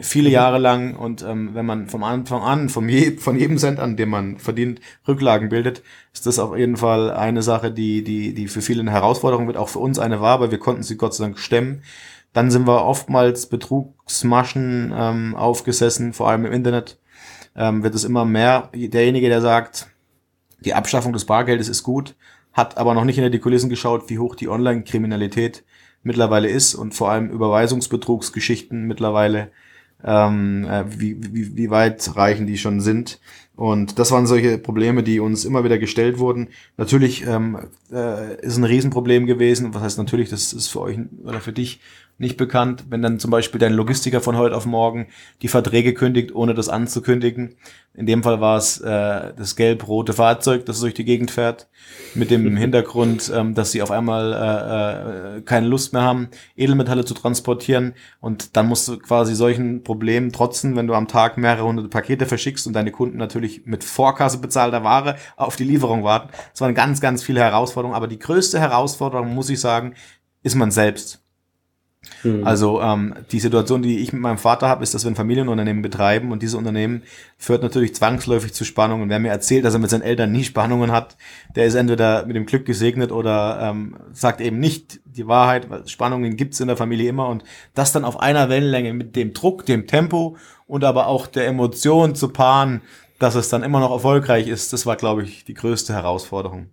[0.00, 0.34] viele mhm.
[0.34, 0.96] Jahre lang.
[0.96, 4.38] Und ähm, wenn man vom Anfang an, vom je, von jedem Cent an, den man
[4.38, 5.82] verdient, Rücklagen bildet,
[6.12, 9.56] ist das auf jeden Fall eine Sache, die, die, die für viele eine Herausforderung wird,
[9.56, 11.82] auch für uns eine war, weil wir konnten sie Gott sei Dank stemmen.
[12.32, 16.98] Dann sind wir oftmals Betrugsmaschen ähm, aufgesessen, vor allem im Internet.
[17.54, 19.88] Ähm, wird es immer mehr derjenige, der sagt,
[20.60, 22.14] die Abschaffung des Bargeldes ist gut,
[22.52, 25.64] hat aber noch nicht hinter die Kulissen geschaut, wie hoch die Online-Kriminalität
[26.02, 29.50] mittlerweile ist und vor allem Überweisungsbetrugsgeschichten mittlerweile,
[30.04, 33.20] ähm, äh, wie, wie, wie weit reichen die schon sind.
[33.62, 36.48] Und das waren solche Probleme, die uns immer wieder gestellt wurden.
[36.78, 37.56] Natürlich ähm,
[37.92, 39.72] äh, ist ein Riesenproblem gewesen.
[39.72, 41.78] Was heißt natürlich, das ist für euch oder für dich
[42.18, 45.08] nicht bekannt, wenn dann zum Beispiel dein Logistiker von heute auf morgen
[45.42, 47.56] die Verträge kündigt, ohne das anzukündigen.
[47.94, 51.68] In dem Fall war es äh, das gelb-rote Fahrzeug, das durch die Gegend fährt,
[52.14, 57.04] mit dem Hintergrund, ähm, dass sie auf einmal äh, äh, keine Lust mehr haben, Edelmetalle
[57.04, 57.94] zu transportieren.
[58.20, 62.26] Und dann musst du quasi solchen Problemen trotzen, wenn du am Tag mehrere hundert Pakete
[62.26, 66.30] verschickst und deine Kunden natürlich mit Vorkasse bezahlter Ware auf die Lieferung warten.
[66.52, 67.96] Das waren ganz, ganz viele Herausforderungen.
[67.96, 69.94] Aber die größte Herausforderung, muss ich sagen,
[70.42, 71.22] ist man selbst.
[72.24, 72.44] Mhm.
[72.44, 75.82] Also ähm, die Situation, die ich mit meinem Vater habe, ist, dass wir ein Familienunternehmen
[75.82, 77.02] betreiben und dieses Unternehmen
[77.38, 79.08] führt natürlich zwangsläufig zu Spannungen.
[79.08, 81.16] Wer mir erzählt, dass er mit seinen Eltern nie Spannungen hat,
[81.54, 86.36] der ist entweder mit dem Glück gesegnet oder ähm, sagt eben nicht die Wahrheit, Spannungen
[86.36, 89.86] gibt's in der Familie immer und das dann auf einer Wellenlänge mit dem Druck, dem
[89.86, 90.36] Tempo
[90.66, 92.80] und aber auch der Emotion zu paaren,
[93.22, 96.70] dass es dann immer noch erfolgreich ist, das war, glaube ich, die größte Herausforderung.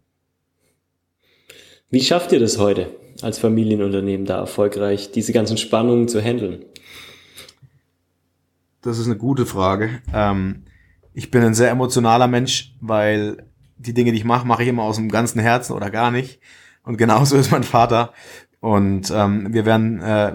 [1.90, 2.88] Wie schafft ihr das heute?
[3.22, 6.66] als Familienunternehmen da erfolgreich diese ganzen Spannungen zu handeln?
[8.82, 10.02] Das ist eine gute Frage.
[10.14, 10.64] Ähm,
[11.14, 13.46] ich bin ein sehr emotionaler Mensch, weil
[13.78, 16.40] die Dinge, die ich mache, mache ich immer aus dem ganzen Herzen oder gar nicht.
[16.84, 18.14] Und genauso ist mein Vater.
[18.62, 20.34] Und ähm, wir werden äh,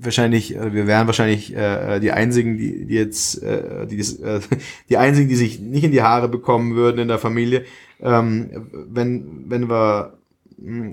[0.00, 4.40] wahrscheinlich, äh, wir wären wahrscheinlich äh, die einzigen, die, die jetzt, äh, die, äh,
[4.88, 7.64] die einzigen, die sich nicht in die Haare bekommen würden in der Familie,
[8.00, 10.18] ähm, wenn wenn wir
[10.58, 10.90] hm,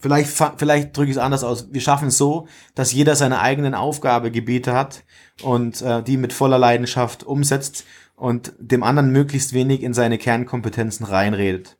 [0.00, 1.68] vielleicht, vielleicht drücke ich es anders aus.
[1.72, 5.04] Wir schaffen es so, dass jeder seine eigenen Aufgabegebiete hat
[5.42, 7.84] und äh, die mit voller Leidenschaft umsetzt
[8.16, 11.76] und dem anderen möglichst wenig in seine Kernkompetenzen reinredet.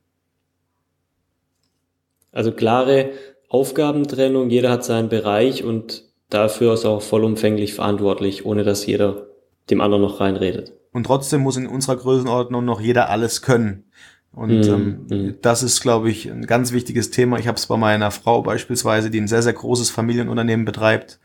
[2.33, 3.11] Also klare
[3.51, 9.27] Aufgabentrennung, jeder hat seinen Bereich und dafür ist auch vollumfänglich verantwortlich, ohne dass jeder
[9.71, 10.73] dem anderen noch reinredet.
[10.93, 13.91] Und trotzdem muss in unserer Größenordnung noch jeder alles können.
[14.33, 14.73] Und mhm.
[14.73, 15.35] ähm, mhm.
[15.43, 17.41] das ist, glaube ich, ein ganz wichtiges Thema.
[17.41, 21.19] Ich habe es bei meiner Frau beispielsweise, die ein sehr, sehr großes Familienunternehmen betreibt,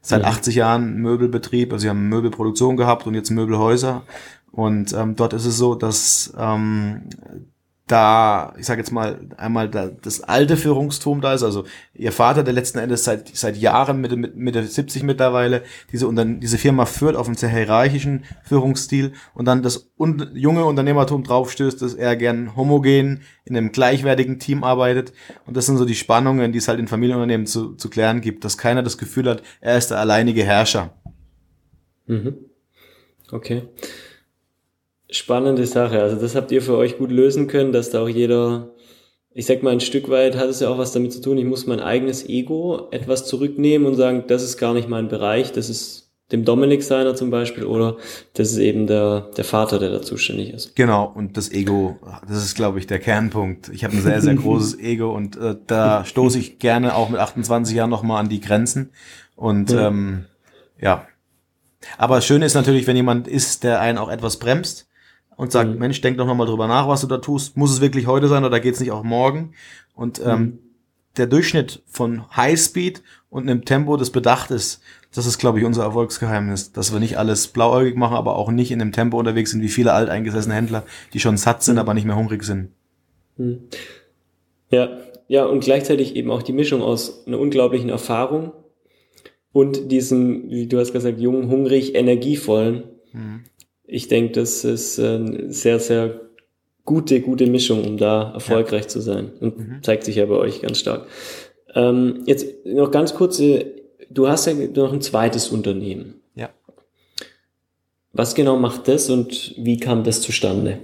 [0.00, 0.28] seit mhm.
[0.28, 1.72] 80 Jahren Möbelbetrieb.
[1.72, 4.04] Also sie haben Möbelproduktion gehabt und jetzt Möbelhäuser.
[4.52, 7.08] Und ähm, dort ist es so, dass ähm,
[7.88, 11.64] da, ich sage jetzt mal, einmal da, das alte Führungsturm da ist, also
[11.94, 16.58] ihr Vater, der letzten Endes seit, seit Jahren, Mitte, Mitte 70 mittlerweile, diese, Unter diese
[16.58, 21.94] Firma führt auf einem sehr hierarchischen Führungsstil und dann das un junge Unternehmertum draufstößt, dass
[21.94, 25.12] er gern homogen in einem gleichwertigen Team arbeitet
[25.44, 28.44] und das sind so die Spannungen, die es halt in Familienunternehmen zu, zu klären gibt,
[28.44, 30.94] dass keiner das Gefühl hat, er ist der alleinige Herrscher.
[32.06, 32.36] Mhm.
[33.30, 33.64] Okay
[35.12, 36.02] spannende Sache.
[36.02, 38.70] Also das habt ihr für euch gut lösen können, dass da auch jeder,
[39.32, 41.44] ich sag mal, ein Stück weit hat es ja auch was damit zu tun, ich
[41.44, 45.68] muss mein eigenes Ego etwas zurücknehmen und sagen, das ist gar nicht mein Bereich, das
[45.68, 47.98] ist dem Dominik seiner zum Beispiel oder
[48.34, 50.74] das ist eben der, der Vater, der da zuständig ist.
[50.74, 53.68] Genau, und das Ego, das ist, glaube ich, der Kernpunkt.
[53.68, 57.20] Ich habe ein sehr, sehr großes Ego und äh, da stoße ich gerne auch mit
[57.20, 58.90] 28 Jahren nochmal an die Grenzen.
[59.36, 59.88] Und ja.
[59.88, 60.24] ähm,
[60.80, 61.06] ja.
[61.98, 64.88] Aber das Schöne ist natürlich, wenn jemand ist, der einen auch etwas bremst,
[65.42, 65.78] und sagt, mhm.
[65.78, 67.56] Mensch, denk doch nochmal drüber nach, was du da tust.
[67.56, 69.54] Muss es wirklich heute sein oder geht's nicht auch morgen?
[69.92, 70.58] Und ähm, mhm.
[71.16, 74.80] der Durchschnitt von Highspeed und einem Tempo, das bedacht ist,
[75.12, 78.70] das ist, glaube ich, unser Erfolgsgeheimnis, dass wir nicht alles blauäugig machen, aber auch nicht
[78.70, 81.80] in dem Tempo unterwegs sind wie viele alteingesessene Händler, die schon satt sind, mhm.
[81.80, 82.68] aber nicht mehr hungrig sind.
[83.36, 83.64] Mhm.
[84.70, 88.52] Ja, ja, und gleichzeitig eben auch die Mischung aus einer unglaublichen Erfahrung
[89.50, 92.84] und diesem, wie du hast gesagt, jungen, hungrig, energievollen.
[93.12, 93.40] Mhm
[93.92, 96.18] ich denke, das ist eine sehr, sehr
[96.84, 98.88] gute, gute Mischung, um da erfolgreich ja.
[98.88, 99.30] zu sein.
[99.38, 99.82] Und mhm.
[99.82, 101.06] zeigt sich ja bei euch ganz stark.
[101.74, 106.14] Ähm, jetzt noch ganz kurz, du hast ja noch ein zweites Unternehmen.
[106.34, 106.48] Ja.
[108.14, 110.78] Was genau macht das und wie kam das zustande?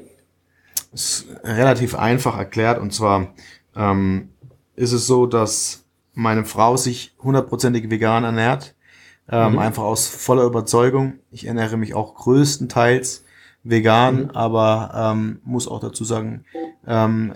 [0.92, 3.34] Das ist relativ einfach erklärt und zwar
[3.74, 4.28] ähm,
[4.76, 8.74] ist es so, dass meine Frau sich hundertprozentig vegan ernährt
[9.30, 9.58] ähm, mhm.
[9.58, 11.14] Einfach aus voller Überzeugung.
[11.30, 13.24] Ich ernähre mich auch größtenteils
[13.62, 14.30] vegan, mhm.
[14.30, 16.44] aber ähm, muss auch dazu sagen,
[16.86, 17.34] ähm,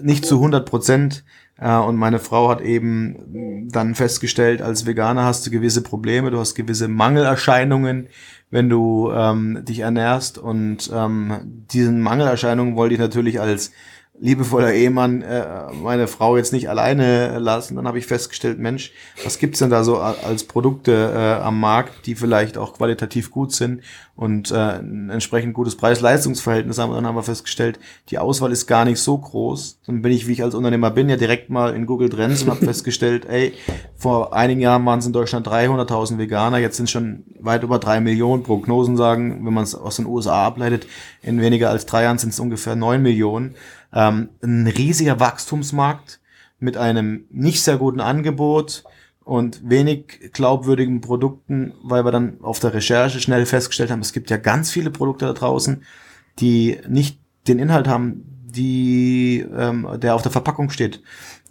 [0.00, 1.24] nicht zu 100 Prozent.
[1.58, 6.38] Äh, und meine Frau hat eben dann festgestellt, als Veganer hast du gewisse Probleme, du
[6.38, 8.08] hast gewisse Mangelerscheinungen,
[8.50, 10.36] wenn du ähm, dich ernährst.
[10.36, 13.72] Und ähm, diesen Mangelerscheinungen wollte ich natürlich als
[14.20, 17.76] liebevoller Ehemann äh, meine Frau jetzt nicht alleine lassen.
[17.76, 18.92] Dann habe ich festgestellt, Mensch,
[19.24, 23.52] was gibt's denn da so als Produkte äh, am Markt, die vielleicht auch qualitativ gut
[23.52, 23.82] sind
[24.18, 26.92] und äh, ein entsprechend gutes Preis-Leistungs-Verhältnis haben.
[26.92, 27.78] Dann haben wir festgestellt,
[28.08, 29.78] die Auswahl ist gar nicht so groß.
[29.86, 32.50] Dann bin ich, wie ich als Unternehmer bin, ja direkt mal in Google Trends und
[32.50, 33.54] habe festgestellt, ey,
[33.96, 38.00] vor einigen Jahren waren es in Deutschland 300.000 Veganer, jetzt sind schon weit über drei
[38.00, 38.42] Millionen.
[38.42, 40.86] Prognosen sagen, wenn man es aus den USA ableitet,
[41.22, 43.54] in weniger als drei Jahren sind es ungefähr neun Millionen.
[43.92, 46.20] Ähm, ein riesiger Wachstumsmarkt
[46.58, 48.84] mit einem nicht sehr guten Angebot
[49.24, 54.30] und wenig glaubwürdigen Produkten, weil wir dann auf der Recherche schnell festgestellt haben, es gibt
[54.30, 55.82] ja ganz viele Produkte da draußen,
[56.38, 61.02] die nicht den Inhalt haben, die, ähm, der auf der Verpackung steht.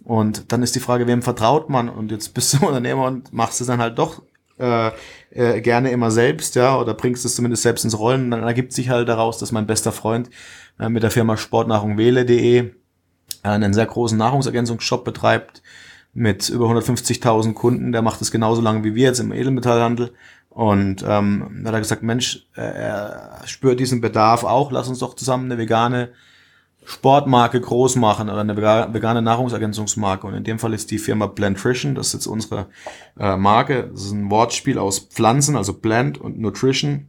[0.04, 1.88] Und dann ist die Frage, wem vertraut man?
[1.88, 4.22] Und jetzt bist du Unternehmer und machst es dann halt doch
[4.58, 4.90] äh,
[5.30, 8.24] äh, gerne immer selbst, ja, oder bringst es zumindest selbst ins Rollen.
[8.24, 10.30] Und dann ergibt sich halt daraus, dass mein bester Freund
[10.78, 12.70] äh, mit der Firma sportnahrungwähle.de äh,
[13.42, 15.62] einen sehr großen Nahrungsergänzungsshop betreibt
[16.14, 17.92] mit über 150.000 Kunden.
[17.92, 20.12] Der macht es genauso lange wie wir jetzt im Edelmetallhandel.
[20.50, 24.98] Und ähm, da hat er gesagt, Mensch, äh, er spürt diesen Bedarf auch, lass uns
[24.98, 26.10] doch zusammen eine vegane
[26.90, 30.26] Sportmarke groß machen oder eine vegane Nahrungsergänzungsmarke.
[30.26, 32.68] Und in dem Fall ist die Firma Blendtrition, das ist jetzt unsere
[33.20, 33.90] äh, Marke.
[33.92, 37.08] Das ist ein Wortspiel aus Pflanzen, also Blend und Nutrition,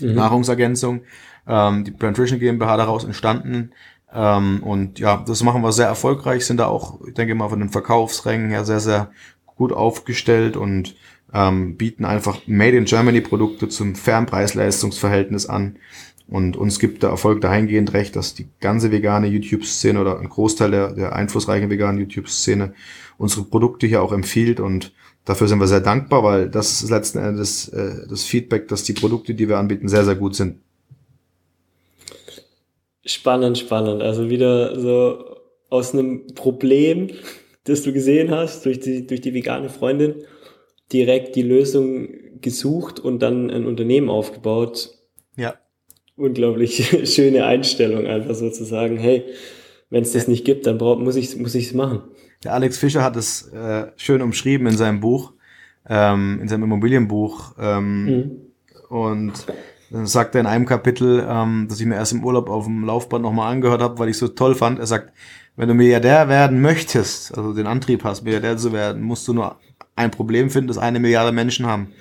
[0.00, 0.14] mhm.
[0.14, 1.02] Nahrungsergänzung.
[1.46, 3.72] Ähm, die Blendtrition GmbH daraus entstanden.
[4.10, 7.60] Ähm, und ja, das machen wir sehr erfolgreich, sind da auch, ich denke mal, von
[7.60, 9.10] den Verkaufsrängen her sehr, sehr
[9.44, 10.96] gut aufgestellt und
[11.34, 15.76] ähm, bieten einfach Made in Germany Produkte zum fairen Preis-Leistungs-Verhältnis an.
[16.28, 20.70] Und uns gibt der Erfolg dahingehend recht, dass die ganze vegane YouTube-Szene oder ein Großteil
[20.70, 22.74] der, der einflussreichen veganen YouTube-Szene
[23.16, 24.92] unsere Produkte hier auch empfiehlt und
[25.24, 28.92] dafür sind wir sehr dankbar, weil das ist letzten Endes äh, das Feedback, dass die
[28.92, 30.60] Produkte, die wir anbieten, sehr, sehr gut sind.
[33.04, 34.02] Spannend, spannend.
[34.02, 35.36] Also wieder so
[35.70, 37.08] aus einem Problem,
[37.64, 40.14] das du gesehen hast, durch die, durch die vegane Freundin,
[40.92, 42.08] direkt die Lösung
[42.40, 44.94] gesucht und dann ein Unternehmen aufgebaut.
[45.36, 45.54] Ja.
[46.18, 49.24] Unglaublich schöne Einstellung, einfach so zu sagen, hey,
[49.88, 52.02] wenn es das nicht gibt, dann brauch, muss ich muss es machen.
[52.42, 55.32] Der Alex Fischer hat es äh, schön umschrieben in seinem Buch,
[55.88, 57.54] ähm, in seinem Immobilienbuch.
[57.60, 58.30] Ähm, mhm.
[58.88, 59.32] Und
[59.90, 62.84] dann sagt er in einem Kapitel, ähm, das ich mir erst im Urlaub auf dem
[62.84, 64.80] Laufband nochmal angehört habe, weil ich so toll fand.
[64.80, 65.12] Er sagt,
[65.56, 69.56] wenn du Milliardär werden möchtest, also den Antrieb hast, Milliardär zu werden, musst du nur
[69.94, 71.92] ein Problem finden, das eine Milliarde Menschen haben.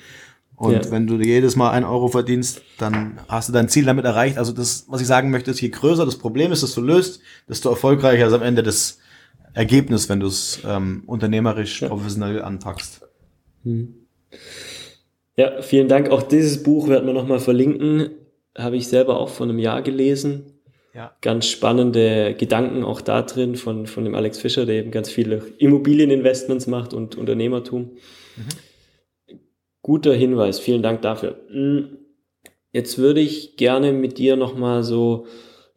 [0.58, 0.92] Und Ja.
[0.92, 4.40] wenn du jedes Mal ein Euro verdienst, dann hast du dein Ziel damit erreicht.
[4.40, 7.22] Also das, was ich sagen möchte, ist, je größer das Problem ist, das du löst,
[7.48, 8.98] desto erfolgreicher ist am Ende das
[9.54, 13.02] Ergebnis, wenn du es ähm, unternehmerisch professionell anpackst.
[15.36, 16.10] Ja, vielen Dank.
[16.10, 18.10] Auch dieses Buch werden wir nochmal verlinken.
[18.58, 20.54] Habe ich selber auch vor einem Jahr gelesen.
[20.96, 21.12] Ja.
[21.22, 25.44] Ganz spannende Gedanken auch da drin von, von dem Alex Fischer, der eben ganz viele
[25.60, 27.92] Immobilieninvestments macht und Unternehmertum.
[29.88, 31.40] Guter Hinweis, vielen Dank dafür.
[31.50, 31.98] Mm,
[32.78, 35.26] Jetzt würde ich gerne mit dir nochmal so,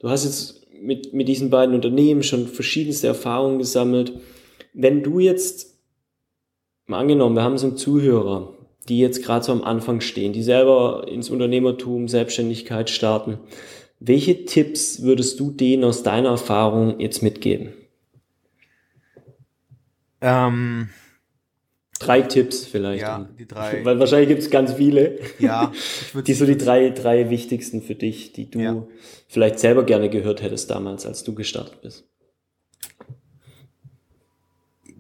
[0.01, 4.13] du hast jetzt mit, mit diesen beiden Unternehmen schon verschiedenste Erfahrungen gesammelt.
[4.75, 5.79] Wenn du jetzt,
[6.87, 8.53] mal angenommen, wir haben so einen Zuhörer,
[8.89, 13.39] die jetzt gerade so am Anfang stehen, die selber ins Unternehmertum, Selbstständigkeit starten.
[13.99, 17.73] Welche Tipps würdest du denen aus deiner Erfahrung jetzt mitgeben?
[20.21, 20.91] Ähm,
[22.01, 23.03] Drei Tipps vielleicht.
[23.03, 23.85] ja, die drei.
[23.85, 25.19] Weil wahrscheinlich gibt es ganz viele.
[25.39, 25.71] Ja,
[26.27, 28.83] Die so die drei, drei wichtigsten für dich, die du Ja.
[29.29, 32.05] vielleicht selber gerne gehört hättest damals, als du gestartet bist.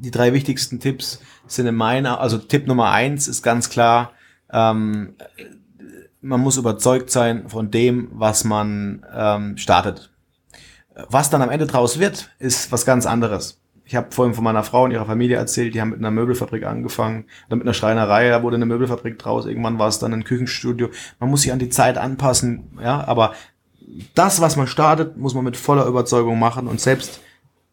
[0.03, 4.13] die drei wichtigsten Tipps sind in meiner, also Tipp Nummer eins ist ganz klar,
[4.51, 5.15] ähm,
[6.23, 10.11] man muss überzeugt sein von dem, was man ähm, startet.
[11.09, 13.60] Was dann am Ende draus wird, ist was ganz anderes.
[13.91, 16.65] Ich habe vorhin von meiner Frau und ihrer Familie erzählt, die haben mit einer Möbelfabrik
[16.65, 20.23] angefangen, dann mit einer Schreinerei, da wurde eine Möbelfabrik draus, irgendwann war es dann ein
[20.23, 20.91] Küchenstudio.
[21.19, 23.35] Man muss sich an die Zeit anpassen, ja, aber
[24.15, 27.21] das, was man startet, muss man mit voller Überzeugung machen und selbst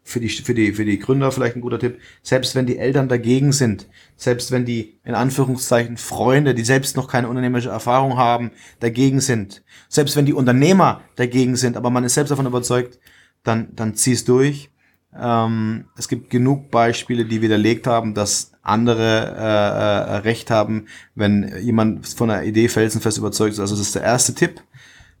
[0.02, 3.08] für die, für die, für die Gründer vielleicht ein guter Tipp, selbst wenn die Eltern
[3.08, 8.50] dagegen sind, selbst wenn die, in Anführungszeichen, Freunde, die selbst noch keine unternehmerische Erfahrung haben,
[8.80, 12.98] dagegen sind, selbst wenn die Unternehmer dagegen sind, aber man ist selbst davon überzeugt,
[13.44, 14.68] dann, dann zieh's durch.
[15.16, 21.52] Ähm, es gibt genug Beispiele, die widerlegt haben, dass andere äh, äh, recht haben, wenn
[21.60, 23.60] jemand von einer Idee felsenfest überzeugt ist.
[23.60, 24.62] Also das ist der erste Tipp,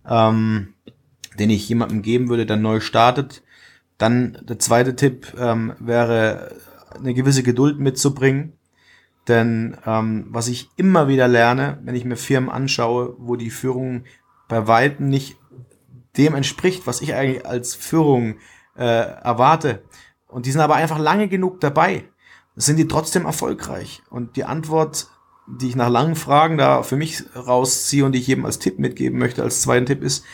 [0.06, 0.74] ähm,
[1.38, 3.42] den ich jemandem geben würde, der neu startet.
[3.96, 6.54] Dann der zweite Tipp ähm, wäre,
[6.94, 8.52] eine gewisse Geduld mitzubringen.
[9.26, 14.04] Denn ähm, was ich immer wieder lerne, wenn ich mir Firmen anschaue, wo die Führung
[14.48, 15.36] bei Weitem nicht
[16.16, 18.36] dem entspricht, was ich eigentlich als Führung
[18.78, 19.82] äh, erwarte,
[20.28, 22.04] und die sind aber einfach lange genug dabei,
[22.54, 24.02] sind die trotzdem erfolgreich.
[24.10, 25.08] Und die Antwort,
[25.46, 28.78] die ich nach langen Fragen da für mich rausziehe und die ich jedem als Tipp
[28.78, 30.24] mitgeben möchte, als zweiten Tipp ist,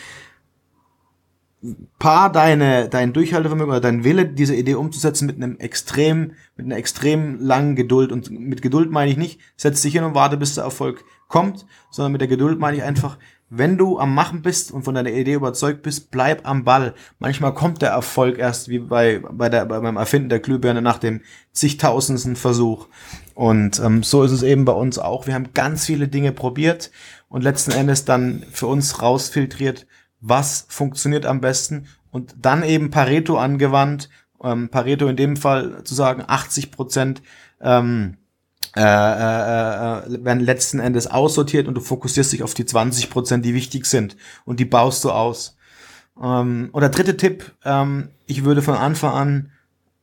[1.97, 6.77] paar deine, dein Durchhaltevermögen oder dein Wille, diese Idee umzusetzen mit einem extrem, mit einer
[6.77, 8.11] extrem langen Geduld.
[8.11, 11.65] Und mit Geduld meine ich nicht, setz dich hin und warte, bis der Erfolg kommt,
[11.89, 13.17] sondern mit der Geduld meine ich einfach,
[13.49, 16.95] wenn du am Machen bist und von deiner Idee überzeugt bist, bleib am Ball.
[17.19, 20.97] Manchmal kommt der Erfolg erst wie bei, bei der, bei, beim Erfinden der Glühbirne nach
[20.97, 22.87] dem zigtausendsten Versuch.
[23.35, 25.27] Und ähm, so ist es eben bei uns auch.
[25.27, 26.91] Wir haben ganz viele Dinge probiert
[27.29, 29.85] und letzten Endes dann für uns rausfiltriert,
[30.21, 34.09] was funktioniert am besten und dann eben Pareto angewandt.
[34.43, 37.21] Ähm, Pareto in dem Fall zu sagen, 80 Prozent
[37.61, 38.17] ähm,
[38.75, 43.45] äh, äh, äh, werden letzten Endes aussortiert und du fokussierst dich auf die 20 Prozent,
[43.45, 45.57] die wichtig sind und die baust du aus.
[46.21, 49.51] Ähm, oder dritte Tipp, ähm, ich würde von Anfang an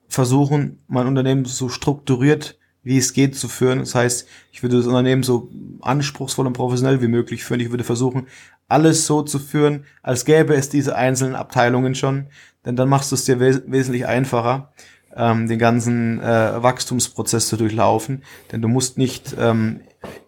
[0.08, 3.78] versuchen, mein Unternehmen so strukturiert wie es geht zu führen.
[3.78, 7.60] Das heißt, ich würde das Unternehmen so anspruchsvoll und professionell wie möglich führen.
[7.60, 8.26] Ich würde versuchen,
[8.68, 12.26] alles so zu führen, als gäbe es diese einzelnen Abteilungen schon,
[12.64, 14.72] denn dann machst du es dir wes wesentlich einfacher,
[15.16, 19.80] ähm, den ganzen äh, Wachstumsprozess zu durchlaufen, denn du musst nicht ähm,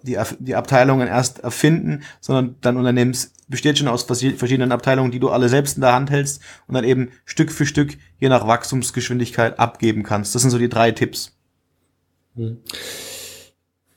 [0.03, 3.17] die, die Abteilungen erst erfinden, sondern dein Unternehmen
[3.49, 6.85] besteht schon aus verschiedenen Abteilungen, die du alle selbst in der Hand hältst und dann
[6.85, 10.35] eben Stück für Stück je nach Wachstumsgeschwindigkeit abgeben kannst.
[10.35, 11.37] Das sind so die drei Tipps.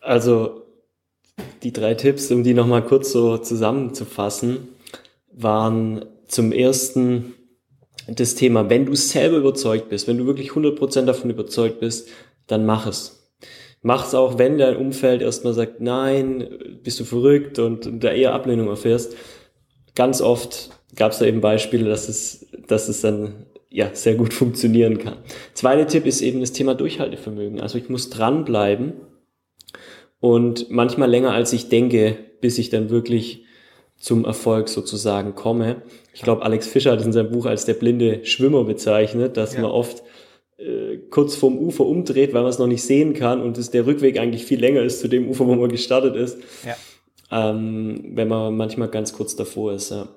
[0.01, 0.63] Also
[1.63, 4.69] die drei Tipps, um die nochmal kurz so zusammenzufassen,
[5.31, 7.33] waren zum ersten
[8.07, 12.09] das Thema, wenn du selber überzeugt bist, wenn du wirklich 100% davon überzeugt bist,
[12.47, 13.33] dann mach es.
[13.81, 16.47] Mach es auch, wenn dein Umfeld erstmal sagt, nein,
[16.83, 19.15] bist du verrückt und, da eher Ablehnung erfährst.
[19.95, 24.33] Ganz oft gab es da eben Beispiele, dass es, dass es dann ja, sehr gut
[24.33, 25.17] funktionieren kann.
[25.53, 27.61] Zweiter Tipp ist eben das Thema Durchhaltevermögen.
[27.61, 28.93] Also ich muss dranbleiben
[30.19, 33.46] und manchmal länger als ich denke, bis ich dann wirklich
[33.97, 35.81] zum Erfolg sozusagen komme.
[36.13, 39.55] Ich glaube, Alex Fischer hat es in seinem Buch als der blinde Schwimmer bezeichnet, dass
[39.55, 39.61] ja.
[39.61, 40.03] man oft
[40.57, 43.85] äh, kurz vorm Ufer umdreht, weil man es noch nicht sehen kann und es der
[43.85, 46.37] Rückweg eigentlich viel länger ist zu dem Ufer, wo man gestartet ist.
[46.65, 46.75] Ja.
[47.29, 49.91] Ähm, wenn man manchmal ganz kurz davor ist.
[49.91, 50.07] Ja.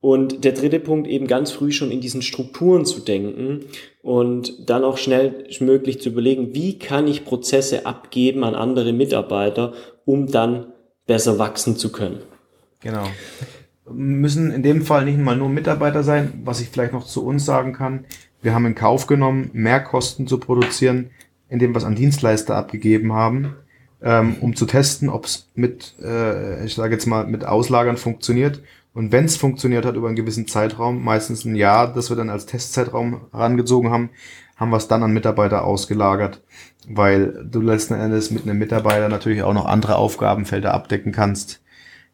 [0.00, 3.66] Und der dritte Punkt, eben ganz früh schon in diesen Strukturen zu denken
[4.02, 9.74] und dann auch schnell möglich zu überlegen, wie kann ich Prozesse abgeben an andere Mitarbeiter,
[10.04, 10.72] um dann
[11.06, 12.18] besser wachsen zu können.
[12.82, 13.06] Genau.
[13.90, 17.44] Müssen in dem Fall nicht mal nur Mitarbeiter sein, was ich vielleicht noch zu uns
[17.44, 18.04] sagen kann.
[18.42, 21.10] Wir haben in Kauf genommen, mehr Kosten zu produzieren,
[21.48, 23.54] indem wir es an Dienstleister abgegeben haben,
[24.02, 28.62] ähm, um zu testen, ob es mit, äh, ich sage jetzt mal, mit Auslagern funktioniert.
[28.94, 32.30] Und wenn es funktioniert hat über einen gewissen Zeitraum, meistens ein Jahr, das wir dann
[32.30, 34.10] als Testzeitraum herangezogen haben,
[34.56, 36.42] haben wir es dann an Mitarbeiter ausgelagert,
[36.88, 41.61] weil du letzten Endes mit einem Mitarbeiter natürlich auch noch andere Aufgabenfelder abdecken kannst,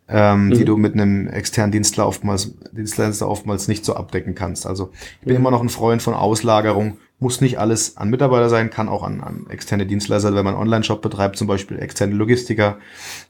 [0.08, 0.54] ähm, mhm.
[0.54, 4.66] die du mit einem externen Dienstler oftmals, Dienstleister oftmals nicht so abdecken kannst.
[4.66, 4.90] Also
[5.20, 5.40] ich bin mhm.
[5.40, 6.98] immer noch ein Freund von Auslagerung.
[7.20, 10.62] Muss nicht alles an Mitarbeiter sein, kann auch an, an externe Dienstleister, wenn man einen
[10.62, 12.78] Online-Shop betreibt, zum Beispiel externe Logistiker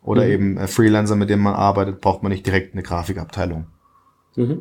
[0.05, 0.31] oder mhm.
[0.31, 3.67] eben äh, Freelancer, mit dem man arbeitet, braucht man nicht direkt eine Grafikabteilung.
[4.37, 4.61] Mhm.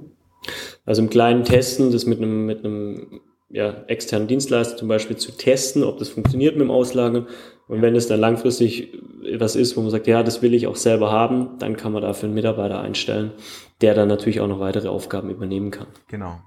[0.86, 5.32] Also im kleinen Testen, das mit einem, mit einem ja, externen Dienstleister zum Beispiel zu
[5.34, 7.28] testen, ob das funktioniert mit dem Auslagern.
[7.68, 8.94] Und wenn es dann langfristig
[9.24, 12.02] etwas ist, wo man sagt, ja, das will ich auch selber haben, dann kann man
[12.02, 13.32] dafür einen Mitarbeiter einstellen,
[13.82, 15.88] der dann natürlich auch noch weitere Aufgaben übernehmen kann.
[16.08, 16.40] Genau.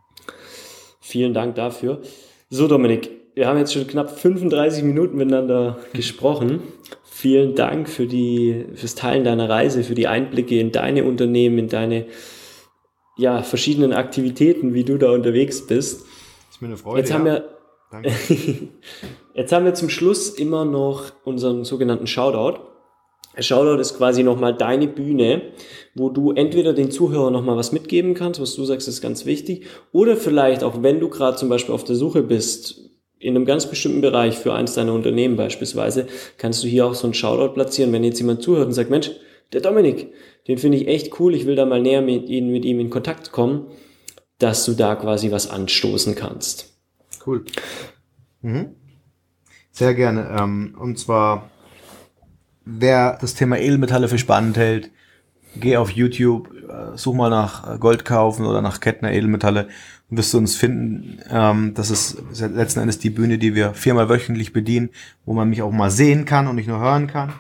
[1.01, 2.01] Vielen Dank dafür.
[2.49, 6.63] So, Dominik, wir haben jetzt schon knapp 35 Minuten miteinander gesprochen.
[7.05, 11.69] Vielen Dank für die, fürs Teilen deiner Reise, für die Einblicke in deine Unternehmen, in
[11.69, 12.07] deine
[13.19, 16.07] ja, verschiedenen Aktivitäten, wie du da unterwegs bist.
[16.51, 17.01] Ist mir eine Freude.
[17.01, 17.45] Jetzt haben wir,
[19.35, 22.61] jetzt haben wir zum Schluss immer noch unseren sogenannten Shoutout.
[23.39, 25.43] Shoutout ist quasi nochmal deine Bühne,
[25.95, 29.67] wo du entweder den Zuhörern nochmal was mitgeben kannst, was du sagst, ist ganz wichtig,
[29.93, 33.67] oder vielleicht auch, wenn du gerade zum Beispiel auf der Suche bist, in einem ganz
[33.67, 36.07] bestimmten Bereich für eins deiner Unternehmen beispielsweise,
[36.39, 39.11] kannst du hier auch so einen Shoutout platzieren, wenn jetzt jemand zuhört und sagt, Mensch,
[39.53, 40.13] der Dominik,
[40.49, 42.91] den finde ich echt cool, ich will da mal näher mit, ihm, mit ihm in
[42.91, 43.67] Kontakt kommen
[44.41, 46.75] dass du da quasi was anstoßen kannst.
[47.25, 47.45] Cool.
[48.43, 48.75] Mhm.
[49.73, 50.37] Sehr gerne.
[50.39, 51.51] Ähm, und zwar,
[52.65, 54.91] wer das Thema Edelmetalle für spannend hält,
[55.57, 59.69] geh auf YouTube, äh, such mal nach Gold kaufen oder nach Kettner Edelmetalle
[60.11, 61.21] und wirst du uns finden.
[61.31, 64.91] Ähm, das ist letzten Endes die Bühne, die wir viermal wöchentlich bedienen,
[65.25, 67.33] wo man mich auch mal sehen kann und nicht nur hören kann.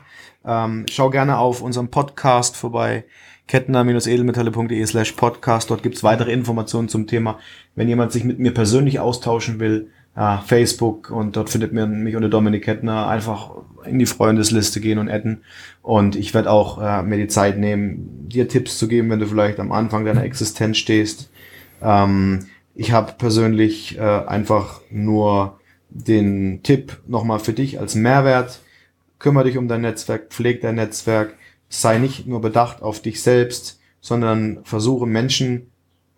[0.44, 3.04] Ähm, schau gerne auf unserem Podcast vorbei
[3.50, 5.70] kettner-edelmetalle.de slash podcast.
[5.70, 7.40] Dort gibt's weitere Informationen zum Thema.
[7.74, 12.14] Wenn jemand sich mit mir persönlich austauschen will, ja, Facebook und dort findet man mich
[12.14, 13.08] unter Dominik Kettner.
[13.08, 13.52] Einfach
[13.86, 15.44] in die Freundesliste gehen und adden.
[15.80, 19.26] Und ich werde auch äh, mir die Zeit nehmen, dir Tipps zu geben, wenn du
[19.26, 21.30] vielleicht am Anfang deiner Existenz stehst.
[21.80, 22.40] Ähm,
[22.74, 25.58] ich habe persönlich äh, einfach nur
[25.88, 28.60] den Tipp nochmal für dich als Mehrwert.
[29.18, 31.32] Kümmere dich um dein Netzwerk, pfleg dein Netzwerk,
[31.70, 35.69] sei nicht nur bedacht auf dich selbst, sondern versuche Menschen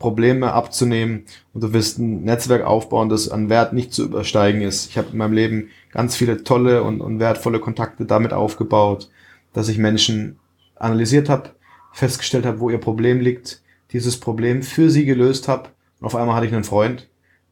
[0.03, 1.25] Probleme abzunehmen
[1.55, 4.91] und du wirst ein Netzwerk aufbauen, das an Wert nicht zu übersteigen ist.
[4.91, 9.09] Ich habe in meinem Leben ganz viele tolle und, und wertvolle Kontakte damit aufgebaut,
[9.53, 10.39] dass ich Menschen
[10.75, 11.51] analysiert habe,
[11.93, 16.35] festgestellt habe, wo ihr Problem liegt, dieses Problem für sie gelöst habe und auf einmal
[16.35, 17.09] hatte ich einen Freund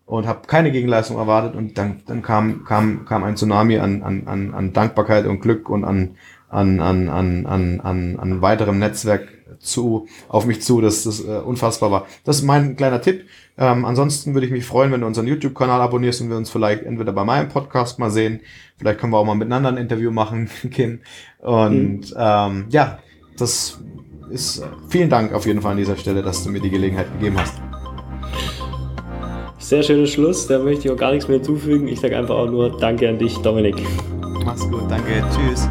[0.07, 4.27] und habe keine Gegenleistung erwartet und dann, dann kam, kam, kam ein Tsunami an, an,
[4.27, 6.17] an, an Dankbarkeit und Glück und an,
[6.49, 9.29] an, an, an, an, an, an weiterem Netzwerk
[9.59, 12.07] zu, auf mich zu, dass das äh, unfassbar war.
[12.25, 13.25] Das ist mein kleiner Tipp.
[13.59, 16.83] Ähm, ansonsten würde ich mich freuen, wenn du unseren YouTube-Kanal abonnierst und wir uns vielleicht
[16.83, 18.41] entweder bei meinem Podcast mal sehen.
[18.79, 21.01] Vielleicht können wir auch mal miteinander ein Interview machen, Kim.
[21.41, 22.17] Und mhm.
[22.17, 22.99] ähm, ja,
[23.37, 23.79] das
[24.31, 27.39] ist vielen Dank auf jeden Fall an dieser Stelle, dass du mir die Gelegenheit gegeben
[27.39, 27.55] hast.
[29.59, 31.87] Sehr schöner Schluss, da möchte ich auch gar nichts mehr hinzufügen.
[31.87, 33.77] Ich sage einfach auch nur Danke an dich, Dominik.
[34.45, 35.69] Mach's gut, danke, tschüss.